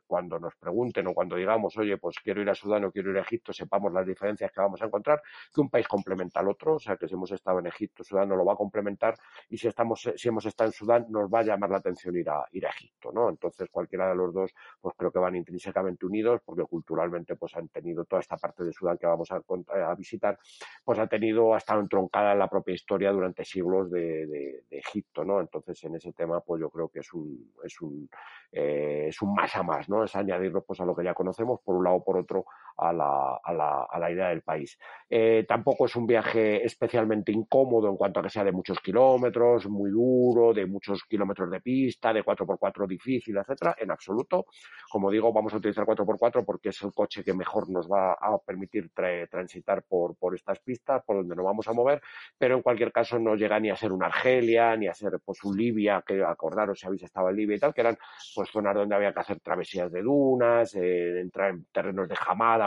cuando 0.05 0.39
nos 0.39 0.55
pregunten 0.55 1.07
o 1.07 1.13
cuando 1.13 1.35
digamos, 1.35 1.75
oye, 1.77 1.97
pues 1.97 2.17
quiero 2.23 2.41
ir 2.41 2.49
a 2.49 2.55
Sudán 2.63 2.85
o 2.85 2.91
quiero 2.91 3.11
ir 3.11 3.17
a 3.17 3.21
Egipto, 3.21 3.53
sepamos 3.53 3.91
las 3.91 4.05
diferencias 4.05 4.51
que 4.51 4.61
vamos 4.61 4.81
a 4.81 4.85
encontrar, 4.85 5.21
que 5.53 5.61
un 5.61 5.69
país 5.69 5.87
complementa 5.87 6.39
al 6.39 6.47
otro, 6.47 6.75
o 6.75 6.79
sea, 6.79 6.95
que 6.97 7.07
si 7.07 7.13
hemos 7.13 7.31
estado 7.31 7.59
en 7.59 7.67
Egipto, 7.67 8.03
Sudán 8.03 8.29
nos 8.29 8.37
lo 8.37 8.45
va 8.45 8.53
a 8.53 8.55
complementar 8.55 9.15
y 9.49 9.57
si 9.57 9.67
estamos, 9.67 10.09
si 10.15 10.27
hemos 10.27 10.45
estado 10.45 10.69
en 10.69 10.73
Sudán, 10.73 11.05
nos 11.09 11.29
va 11.29 11.39
a 11.39 11.43
llamar 11.43 11.69
la 11.69 11.77
atención 11.77 12.15
ir 12.15 12.29
a, 12.29 12.45
ir 12.51 12.65
a 12.65 12.69
Egipto, 12.69 13.11
¿no? 13.11 13.29
Entonces, 13.29 13.69
cualquiera 13.69 14.09
de 14.09 14.15
los 14.15 14.33
dos, 14.33 14.53
pues 14.79 14.95
creo 14.97 15.11
que 15.11 15.19
van 15.19 15.35
intrínsecamente 15.35 16.05
unidos 16.05 16.41
porque 16.45 16.63
culturalmente, 16.63 17.35
pues 17.35 17.55
han 17.55 17.67
tenido 17.69 18.05
toda 18.05 18.21
esta 18.21 18.37
parte 18.37 18.63
de 18.63 18.71
Sudán 18.71 18.97
que 18.97 19.07
vamos 19.07 19.29
a, 19.31 19.41
a 19.89 19.95
visitar, 19.95 20.39
pues 20.83 20.99
ha 20.99 21.07
tenido, 21.07 21.53
ha 21.53 21.57
estado 21.57 21.81
entroncada 21.81 22.33
en 22.33 22.39
la 22.39 22.47
propia 22.47 22.73
historia 22.73 23.11
durante 23.11 23.43
siglos 23.43 23.91
de, 23.91 24.25
de, 24.27 24.63
Egipto, 24.69 25.23
¿no? 25.23 25.39
Entonces, 25.39 25.81
en 25.83 25.95
ese 25.95 26.11
tema, 26.13 26.41
pues 26.41 26.59
yo 26.61 26.69
creo 26.69 26.89
que 26.89 26.99
es 26.99 27.13
un, 27.13 27.53
es 27.63 27.79
un, 27.81 28.09
eh, 28.51 29.05
es 29.07 29.21
un 29.21 29.33
más 29.33 29.55
a 29.55 29.63
más, 29.63 29.87
¿no? 29.87 30.03
Es 30.03 30.15
añadirlo 30.15 30.63
pues 30.63 30.79
a 30.81 30.85
lo 30.85 30.95
que 30.95 31.03
ya 31.03 31.13
conocemos, 31.13 31.61
por 31.61 31.75
un 31.75 31.83
lado 31.83 31.97
o 31.97 32.03
por 32.03 32.17
otro, 32.17 32.45
a 32.77 32.91
la, 32.91 33.39
a 33.43 33.53
la, 33.53 33.87
a 33.89 33.99
la 33.99 34.11
idea 34.11 34.29
del 34.29 34.41
país. 34.41 34.77
Eh, 35.09 35.45
tampoco 35.47 35.85
es 35.85 35.95
un 35.95 36.07
viaje 36.07 36.65
especialmente 36.65 37.31
incómodo 37.31 37.89
en 37.89 37.97
cuanto 37.97 38.19
a 38.19 38.23
que 38.23 38.29
sea 38.29 38.43
de 38.43 38.51
muchos 38.51 38.79
kilómetros, 38.79 39.67
muy 39.67 39.91
duro, 39.91 40.53
de 40.53 40.65
muchos 40.65 41.03
kilómetros 41.03 41.51
de 41.51 41.61
pista, 41.61 42.11
de 42.13 42.23
4x4 42.23 42.87
difícil, 42.87 43.37
etcétera, 43.37 43.75
en 43.77 43.91
absoluto. 43.91 44.45
Como 44.89 45.11
digo, 45.11 45.31
vamos 45.31 45.53
a 45.53 45.57
utilizar 45.57 45.85
4x4 45.85 46.43
porque 46.45 46.69
es 46.69 46.81
el 46.81 46.93
coche 46.93 47.23
que 47.23 47.33
mejor 47.33 47.69
nos 47.69 47.89
va 47.89 48.13
a 48.13 48.37
permitir 48.39 48.91
transitar 48.93 49.83
por, 49.83 50.15
por 50.15 50.35
estas 50.35 50.59
pistas, 50.59 51.03
por 51.05 51.17
donde 51.17 51.35
nos 51.35 51.45
vamos 51.45 51.67
a 51.67 51.73
mover, 51.73 52.01
pero 52.37 52.55
en 52.55 52.61
cualquier 52.61 52.91
caso 52.91 53.19
no 53.19 53.35
llega 53.35 53.59
ni 53.59 53.69
a 53.69 53.75
ser 53.75 53.91
una 53.91 54.07
Argelia, 54.07 54.75
ni 54.75 54.87
a 54.87 54.93
ser 54.93 55.19
pues 55.23 55.43
un 55.43 55.55
Libia, 55.55 56.03
que 56.05 56.23
acordaros 56.23 56.79
si 56.79 56.87
habéis 56.87 57.03
estado 57.03 57.29
en 57.29 57.35
Libia 57.35 57.57
y 57.57 57.59
tal, 57.59 57.73
que 57.73 57.81
eran 57.81 57.97
pues 58.35 58.49
zonas 58.49 58.75
donde 58.75 58.95
había 58.95 59.13
que 59.13 59.19
hacer 59.19 59.39
travesías 59.39 59.91
de 59.91 60.01
dunas, 60.01 60.73
eh, 60.75 61.21
entrar 61.21 61.51
en 61.51 61.65
terrenos 61.71 62.09
de 62.09 62.15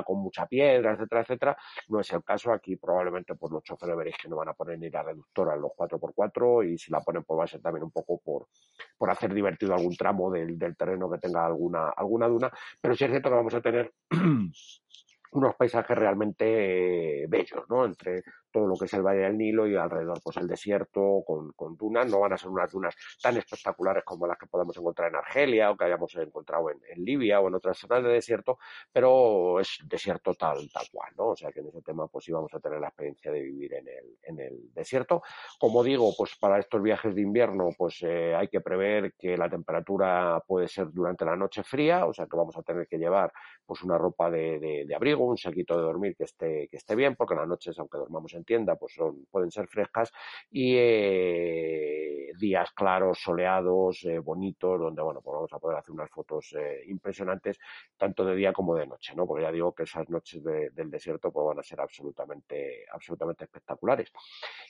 con 0.04 0.18
mucha 0.18 0.46
piedra, 0.46 0.92
etcétera, 0.92 1.20
etcétera. 1.22 1.56
No 1.88 2.00
es 2.00 2.12
el 2.12 2.22
caso. 2.22 2.52
Aquí 2.52 2.76
probablemente 2.76 3.34
por 3.34 3.52
los 3.52 3.62
choferes 3.62 3.96
veréis 3.96 4.16
que 4.16 4.28
no 4.28 4.36
van 4.36 4.48
a 4.48 4.54
poner 4.54 4.78
ni 4.78 4.90
la 4.90 5.02
reductora 5.02 5.54
en 5.54 5.62
los 5.62 5.72
4x4 5.76 6.72
y 6.72 6.78
si 6.78 6.90
la 6.90 7.00
ponen 7.00 7.24
pues 7.24 7.38
va 7.38 7.44
a 7.44 7.46
ser 7.46 7.60
también 7.60 7.84
un 7.84 7.90
poco 7.90 8.20
por, 8.20 8.48
por 8.96 9.10
hacer 9.10 9.32
divertido 9.32 9.74
algún 9.74 9.96
tramo 9.96 10.30
del, 10.30 10.58
del 10.58 10.76
terreno 10.76 11.10
que 11.10 11.18
tenga 11.18 11.46
alguna, 11.46 11.90
alguna 11.90 12.28
duna. 12.28 12.50
Pero 12.80 12.94
sí 12.94 13.04
es 13.04 13.10
cierto 13.10 13.28
que 13.28 13.36
vamos 13.36 13.54
a 13.54 13.60
tener 13.60 13.92
unos 15.32 15.54
paisajes 15.56 15.96
realmente 15.96 17.26
bellos, 17.28 17.64
¿no? 17.68 17.84
Entre 17.84 18.22
todo 18.56 18.68
lo 18.68 18.76
que 18.78 18.86
es 18.86 18.94
el 18.94 19.02
Valle 19.02 19.20
del 19.20 19.36
Nilo 19.36 19.66
y 19.66 19.76
alrededor 19.76 20.18
pues 20.24 20.38
el 20.38 20.46
desierto 20.46 21.22
con, 21.26 21.52
con, 21.52 21.76
dunas. 21.76 22.08
No 22.08 22.20
van 22.20 22.32
a 22.32 22.38
ser 22.38 22.48
unas 22.48 22.72
dunas 22.72 22.96
tan 23.20 23.36
espectaculares 23.36 24.02
como 24.02 24.26
las 24.26 24.38
que 24.38 24.46
podemos 24.46 24.74
encontrar 24.78 25.10
en 25.10 25.16
Argelia 25.16 25.70
o 25.70 25.76
que 25.76 25.84
hayamos 25.84 26.14
encontrado 26.16 26.70
en, 26.70 26.80
en 26.88 27.04
Libia 27.04 27.38
o 27.40 27.48
en 27.48 27.54
otras 27.54 27.76
zonas 27.76 28.02
de 28.02 28.08
desierto, 28.08 28.58
pero 28.90 29.60
es 29.60 29.78
desierto 29.84 30.32
tal, 30.32 30.56
cual, 30.90 31.12
¿no? 31.18 31.26
O 31.28 31.36
sea 31.36 31.52
que 31.52 31.60
en 31.60 31.66
ese 31.66 31.82
tema 31.82 32.08
pues 32.08 32.24
sí 32.24 32.32
vamos 32.32 32.54
a 32.54 32.58
tener 32.58 32.80
la 32.80 32.88
experiencia 32.88 33.30
de 33.30 33.42
vivir 33.42 33.74
en 33.74 33.88
el, 33.88 34.16
en 34.22 34.40
el 34.40 34.72
desierto. 34.72 35.22
Como 35.60 35.84
digo, 35.84 36.14
pues 36.16 36.34
para 36.36 36.58
estos 36.58 36.80
viajes 36.80 37.14
de 37.14 37.20
invierno 37.20 37.68
pues 37.76 38.02
eh, 38.04 38.34
hay 38.34 38.48
que 38.48 38.62
prever 38.62 39.12
que 39.18 39.36
la 39.36 39.50
temperatura 39.50 40.42
puede 40.46 40.66
ser 40.68 40.90
durante 40.92 41.26
la 41.26 41.36
noche 41.36 41.62
fría, 41.62 42.06
o 42.06 42.14
sea 42.14 42.26
que 42.26 42.38
vamos 42.38 42.56
a 42.56 42.62
tener 42.62 42.88
que 42.88 42.96
llevar 42.96 43.30
pues 43.66 43.82
una 43.82 43.98
ropa 43.98 44.30
de, 44.30 44.58
de, 44.58 44.86
de 44.86 44.94
abrigo, 44.94 45.26
un 45.26 45.36
saquito 45.36 45.76
de 45.76 45.82
dormir 45.82 46.16
que 46.16 46.24
esté, 46.24 46.68
que 46.70 46.78
esté 46.78 46.94
bien, 46.94 47.16
porque 47.16 47.34
en 47.34 47.40
las 47.40 47.48
noches, 47.48 47.78
aunque 47.78 47.98
dormamos 47.98 48.32
en 48.32 48.45
tienda, 48.46 48.76
pues 48.76 48.94
son, 48.94 49.26
pueden 49.30 49.50
ser 49.50 49.66
frescas 49.68 50.10
y 50.50 50.74
eh, 50.76 52.30
días 52.38 52.70
claros, 52.72 53.18
soleados, 53.20 54.04
eh, 54.04 54.18
bonitos, 54.18 54.80
donde 54.80 55.02
bueno, 55.02 55.20
pues 55.20 55.34
vamos 55.34 55.52
a 55.52 55.58
poder 55.58 55.78
hacer 55.78 55.92
unas 55.92 56.10
fotos 56.10 56.54
eh, 56.58 56.84
impresionantes 56.86 57.58
tanto 57.96 58.24
de 58.24 58.34
día 58.36 58.52
como 58.52 58.74
de 58.74 58.86
noche, 58.86 59.14
¿no? 59.14 59.26
Porque 59.26 59.42
ya 59.42 59.52
digo 59.52 59.74
que 59.74 59.82
esas 59.82 60.08
noches 60.08 60.42
del 60.42 60.90
desierto 60.90 61.30
pues 61.30 61.46
van 61.46 61.58
a 61.58 61.62
ser 61.62 61.80
absolutamente, 61.80 62.86
absolutamente 62.90 63.44
espectaculares. 63.44 64.12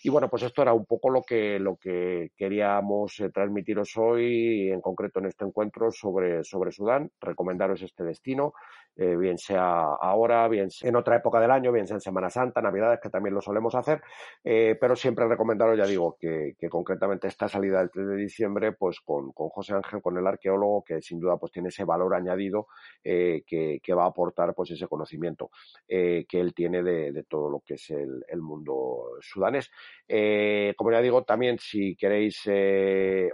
Y 0.02 0.08
bueno, 0.08 0.28
pues 0.28 0.42
esto 0.42 0.62
era 0.62 0.72
un 0.72 0.86
poco 0.86 1.10
lo 1.10 1.22
que, 1.22 1.58
lo 1.58 1.76
que 1.76 2.32
queríamos 2.36 3.22
transmitiros 3.32 3.96
hoy, 3.96 4.70
en 4.70 4.80
concreto 4.80 5.20
en 5.20 5.26
este 5.26 5.44
encuentro 5.44 5.90
sobre, 5.92 6.42
sobre 6.44 6.72
Sudán, 6.72 7.10
recomendaros 7.20 7.82
este 7.82 8.04
destino, 8.04 8.54
bien 8.96 9.38
sea 9.38 9.94
ahora, 10.00 10.48
bien 10.48 10.70
sea 10.70 10.88
en 10.88 10.96
otra 10.96 11.16
época 11.16 11.40
del 11.40 11.50
año, 11.50 11.72
bien 11.72 11.86
sea 11.86 11.96
en 11.96 12.00
Semana 12.00 12.30
Santa, 12.30 12.62
Navidades, 12.62 13.00
que 13.00 13.10
también 13.10 13.34
lo 13.34 13.40
solemos 13.40 13.74
hacer, 13.74 14.02
eh, 14.44 14.76
pero 14.80 14.96
siempre 14.96 15.26
recomendaros, 15.26 15.76
ya 15.76 15.86
digo, 15.86 16.16
que, 16.18 16.56
concretamente 16.70 17.28
esta 17.28 17.48
salida 17.48 17.78
del 17.78 17.90
3 17.90 18.08
de 18.08 18.16
diciembre, 18.16 18.72
pues 18.72 19.00
con, 19.00 19.32
José 19.32 19.74
Ángel, 19.74 20.02
con 20.02 20.16
el 20.16 20.26
arqueólogo, 20.26 20.84
que 20.84 21.00
sin 21.00 21.20
duda 21.20 21.36
pues 21.36 21.52
tiene 21.52 21.68
ese 21.68 21.84
valor 21.84 22.14
añadido 22.14 22.68
eh, 23.02 23.42
que, 23.46 23.94
va 23.96 24.04
a 24.04 24.08
aportar 24.08 24.54
pues 24.54 24.70
ese 24.72 24.86
conocimiento 24.86 25.50
eh, 25.88 26.26
que 26.28 26.38
él 26.38 26.52
tiene 26.52 26.82
de, 26.82 27.24
todo 27.24 27.48
lo 27.48 27.60
que 27.60 27.74
es 27.74 27.90
el, 27.90 28.24
mundo 28.36 29.16
sudanés. 29.20 29.70
como 30.76 30.92
ya 30.92 31.00
digo, 31.00 31.24
también 31.24 31.58
si 31.58 31.96
queréis 31.96 32.46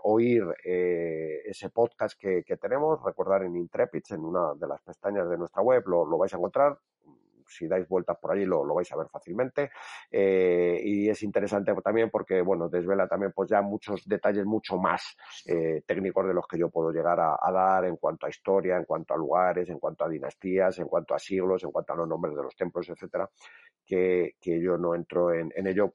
oír 0.05 0.45
ese 0.65 1.69
podcast 1.71 2.19
que, 2.19 2.57
tenemos, 2.57 3.03
recordar 3.03 3.43
en 3.43 3.57
Intrepid, 3.57 4.03
en 4.11 4.25
una 4.25 4.55
de 4.55 4.69
las 4.69 4.81
pestañas 4.83 5.29
de 5.29 5.37
nuestra 5.37 5.52
web, 5.61 5.83
lo, 5.87 6.07
lo 6.07 6.19
vais 6.19 6.33
a 6.33 6.37
encontrar 6.37 6.79
si 7.53 7.69
dais 7.69 7.87
vueltas 7.89 8.17
por 8.19 8.33
allí 8.33 8.45
lo, 8.45 8.75
vais 8.75 8.91
a 8.93 8.97
ver 8.97 9.09
fácilmente. 9.09 9.71
Eh, 10.11 10.81
y 10.83 11.09
es 11.09 11.23
interesante 11.23 11.73
también 11.83 12.11
porque, 12.11 12.41
bueno, 12.41 12.69
desvela 12.69 13.07
también 13.07 13.33
pues 13.33 13.51
ya 13.51 13.63
muchos 13.63 14.07
detalles 14.07 14.45
mucho 14.45 14.79
más 14.79 15.17
eh, 15.47 15.83
técnicos 15.87 16.27
de 16.27 16.35
los 16.35 16.47
que 16.47 16.59
yo 16.59 16.71
puedo 16.71 16.91
llegar 16.91 17.21
a, 17.21 17.53
dar 17.53 17.85
en 17.85 17.97
cuanto 17.97 18.27
a 18.27 18.31
historia, 18.31 18.77
en 18.77 18.85
cuanto 18.85 19.15
a 19.15 19.17
lugares, 19.17 19.69
en 19.69 19.79
cuanto 19.79 20.05
a 20.05 20.09
dinastías, 20.09 20.79
en 20.79 20.87
cuanto 20.87 21.15
a 21.15 21.19
siglos, 21.19 21.63
en 21.65 21.71
cuanto 21.71 21.93
a 21.93 21.97
los 21.97 22.09
nombres 22.09 22.35
de 22.35 22.43
los 22.43 22.57
templos, 22.57 22.89
etcétera, 22.89 23.29
que, 23.85 24.35
yo 24.43 24.79
no 24.79 24.95
entro 24.95 25.33
en, 25.33 25.53
ello 25.67 25.95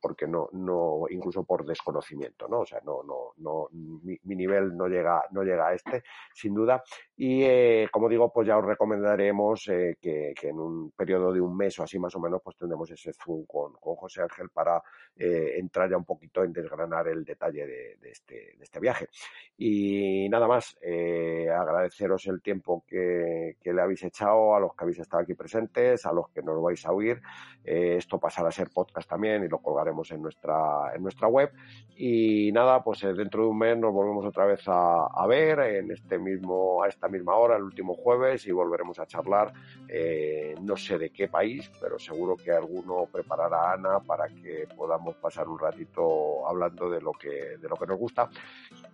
porque 0.00 0.26
no, 0.26 0.48
no, 0.52 1.04
incluso 1.10 1.44
por 1.44 1.64
desconocimiento, 1.64 2.48
¿no? 2.48 2.60
O 2.60 2.66
sea, 2.66 2.80
no, 2.84 3.02
no, 3.02 3.32
no, 3.38 3.68
mi, 3.72 4.18
nivel 4.24 4.76
no 4.76 4.86
llega, 4.86 5.24
no 5.30 5.42
llega 5.42 5.68
a 5.68 5.74
este, 5.74 6.02
sin 6.34 6.54
duda. 6.54 6.82
Y 7.16 7.42
eh, 7.42 7.88
como 7.90 8.08
digo, 8.08 8.32
pues 8.32 8.46
ya 8.46 8.58
os 8.58 8.64
recomendaremos 8.64 9.68
eh, 9.68 9.96
que, 10.00 10.34
en 10.42 10.58
un 10.58 10.90
periodo 10.92 11.32
de 11.32 11.40
un 11.40 11.56
mes 11.56 11.78
o 11.78 11.82
así 11.82 11.98
más 11.98 12.14
o 12.14 12.20
menos, 12.20 12.40
pues 12.42 12.56
tendremos 12.56 12.90
ese 12.90 13.12
Zoom 13.12 13.46
con, 13.46 13.72
con 13.74 13.96
José 13.96 14.22
Ángel 14.22 14.50
para 14.50 14.82
eh, 15.16 15.54
entrar 15.56 15.90
ya 15.90 15.96
un 15.96 16.04
poquito 16.04 16.44
en 16.44 16.52
desgranar 16.52 17.08
el 17.08 17.24
detalle 17.24 17.66
de, 17.66 18.10
este, 18.10 18.34
de 18.56 18.62
este 18.62 18.80
viaje. 18.80 19.08
Y 19.56 20.28
nada 20.28 20.46
más, 20.46 20.76
agradeceros 20.82 22.26
el 22.26 22.42
tiempo 22.42 22.84
que, 22.86 23.56
que, 23.60 23.72
le 23.72 23.82
habéis 23.82 24.04
echado 24.04 24.54
a 24.54 24.60
los 24.60 24.74
que 24.74 24.84
habéis 24.84 24.98
estado 24.98 25.22
aquí 25.22 25.34
presentes, 25.34 26.04
a 26.04 26.12
los 26.12 26.28
que 26.28 26.42
nos 26.42 26.60
vais 26.62 26.84
a 26.84 26.92
oír. 26.92 27.20
esto 27.64 28.18
pasará 28.20 28.48
a 28.48 28.52
ser 28.52 28.68
podcast 28.70 29.08
también 29.08 29.44
y 29.44 29.48
lo 29.48 29.60
en 29.86 30.22
nuestra, 30.22 30.92
en 30.94 31.02
nuestra 31.02 31.28
web. 31.28 31.52
Y 31.96 32.52
nada, 32.52 32.82
pues 32.84 33.00
dentro 33.00 33.44
de 33.44 33.48
un 33.48 33.58
mes 33.58 33.78
nos 33.78 33.92
volvemos 33.92 34.24
otra 34.26 34.44
vez 34.44 34.62
a, 34.66 35.06
a 35.06 35.26
ver 35.26 35.60
en 35.60 35.90
este 35.90 36.18
mismo, 36.18 36.82
a 36.82 36.88
esta 36.88 37.08
misma 37.08 37.34
hora, 37.36 37.56
el 37.56 37.62
último 37.62 37.94
jueves, 37.94 38.46
y 38.46 38.52
volveremos 38.52 38.98
a 38.98 39.06
charlar. 39.06 39.52
Eh, 39.88 40.54
no 40.60 40.76
sé 40.76 40.98
de 40.98 41.10
qué 41.10 41.28
país, 41.28 41.70
pero 41.80 41.98
seguro 41.98 42.36
que 42.36 42.52
alguno 42.52 43.06
preparará 43.10 43.70
a 43.70 43.72
Ana 43.74 44.00
para 44.00 44.28
que 44.28 44.68
podamos 44.76 45.16
pasar 45.16 45.48
un 45.48 45.58
ratito 45.58 46.46
hablando 46.46 46.90
de 46.90 47.00
lo 47.00 47.12
que, 47.12 47.56
de 47.56 47.68
lo 47.68 47.76
que 47.76 47.86
nos 47.86 47.98
gusta, 47.98 48.28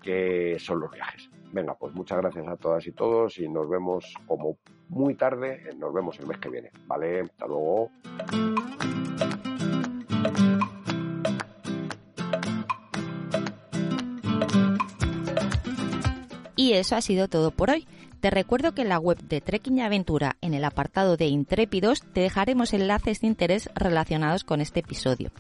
que 0.01 0.57
son 0.59 0.81
los 0.81 0.91
viajes. 0.91 1.31
Venga, 1.53 1.75
pues 1.75 1.95
muchas 1.95 2.19
gracias 2.19 2.47
a 2.49 2.57
todas 2.57 2.87
y 2.87 2.93
todos 2.93 3.39
y 3.39 3.49
nos 3.49 3.69
vemos 3.69 4.15
como 4.27 4.59
muy 4.89 5.15
tarde, 5.15 5.71
nos 5.77 5.93
vemos 5.93 6.19
el 6.19 6.27
mes 6.27 6.39
que 6.39 6.49
viene. 6.49 6.71
Vale, 6.87 7.21
hasta 7.21 7.47
luego. 7.47 7.91
Eso 16.83 16.97
ha 16.97 17.01
sido 17.01 17.29
todo 17.29 17.51
por 17.51 17.71
hoy. 17.71 17.87
Te 18.21 18.31
recuerdo 18.31 18.73
que 18.73 18.83
en 18.83 18.89
la 18.89 18.99
web 18.99 19.19
de 19.19 19.41
Trekking 19.41 19.79
y 19.79 19.81
Aventura, 19.81 20.37
en 20.43 20.55
el 20.55 20.65
apartado 20.65 21.17
de 21.17 21.27
Intrépidos, 21.27 22.03
te 22.13 22.21
dejaremos 22.21 22.73
enlaces 22.73 23.21
de 23.21 23.27
interés 23.27 23.69
relacionados 23.75 24.45
con 24.45 24.61
este 24.61 24.81
episodio. 24.81 25.33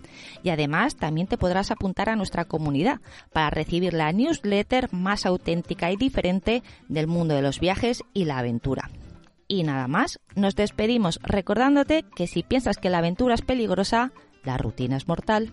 Y 0.42 0.50
además 0.50 0.96
también 0.96 1.28
te 1.28 1.38
podrás 1.38 1.70
apuntar 1.70 2.08
a 2.08 2.16
nuestra 2.16 2.44
comunidad 2.44 3.00
para 3.32 3.50
recibir 3.50 3.92
la 3.92 4.10
newsletter 4.12 4.92
más 4.92 5.26
auténtica 5.26 5.92
y 5.92 5.96
diferente 5.96 6.62
del 6.88 7.06
mundo 7.06 7.34
de 7.34 7.42
los 7.42 7.60
viajes 7.60 8.02
y 8.14 8.24
la 8.24 8.38
aventura. 8.38 8.90
Y 9.46 9.62
nada 9.62 9.86
más, 9.86 10.18
nos 10.34 10.56
despedimos 10.56 11.20
recordándote 11.22 12.04
que 12.16 12.26
si 12.26 12.42
piensas 12.42 12.78
que 12.78 12.90
la 12.90 12.98
aventura 12.98 13.34
es 13.34 13.42
peligrosa, 13.42 14.12
la 14.44 14.56
rutina 14.56 14.96
es 14.96 15.06
mortal. 15.06 15.52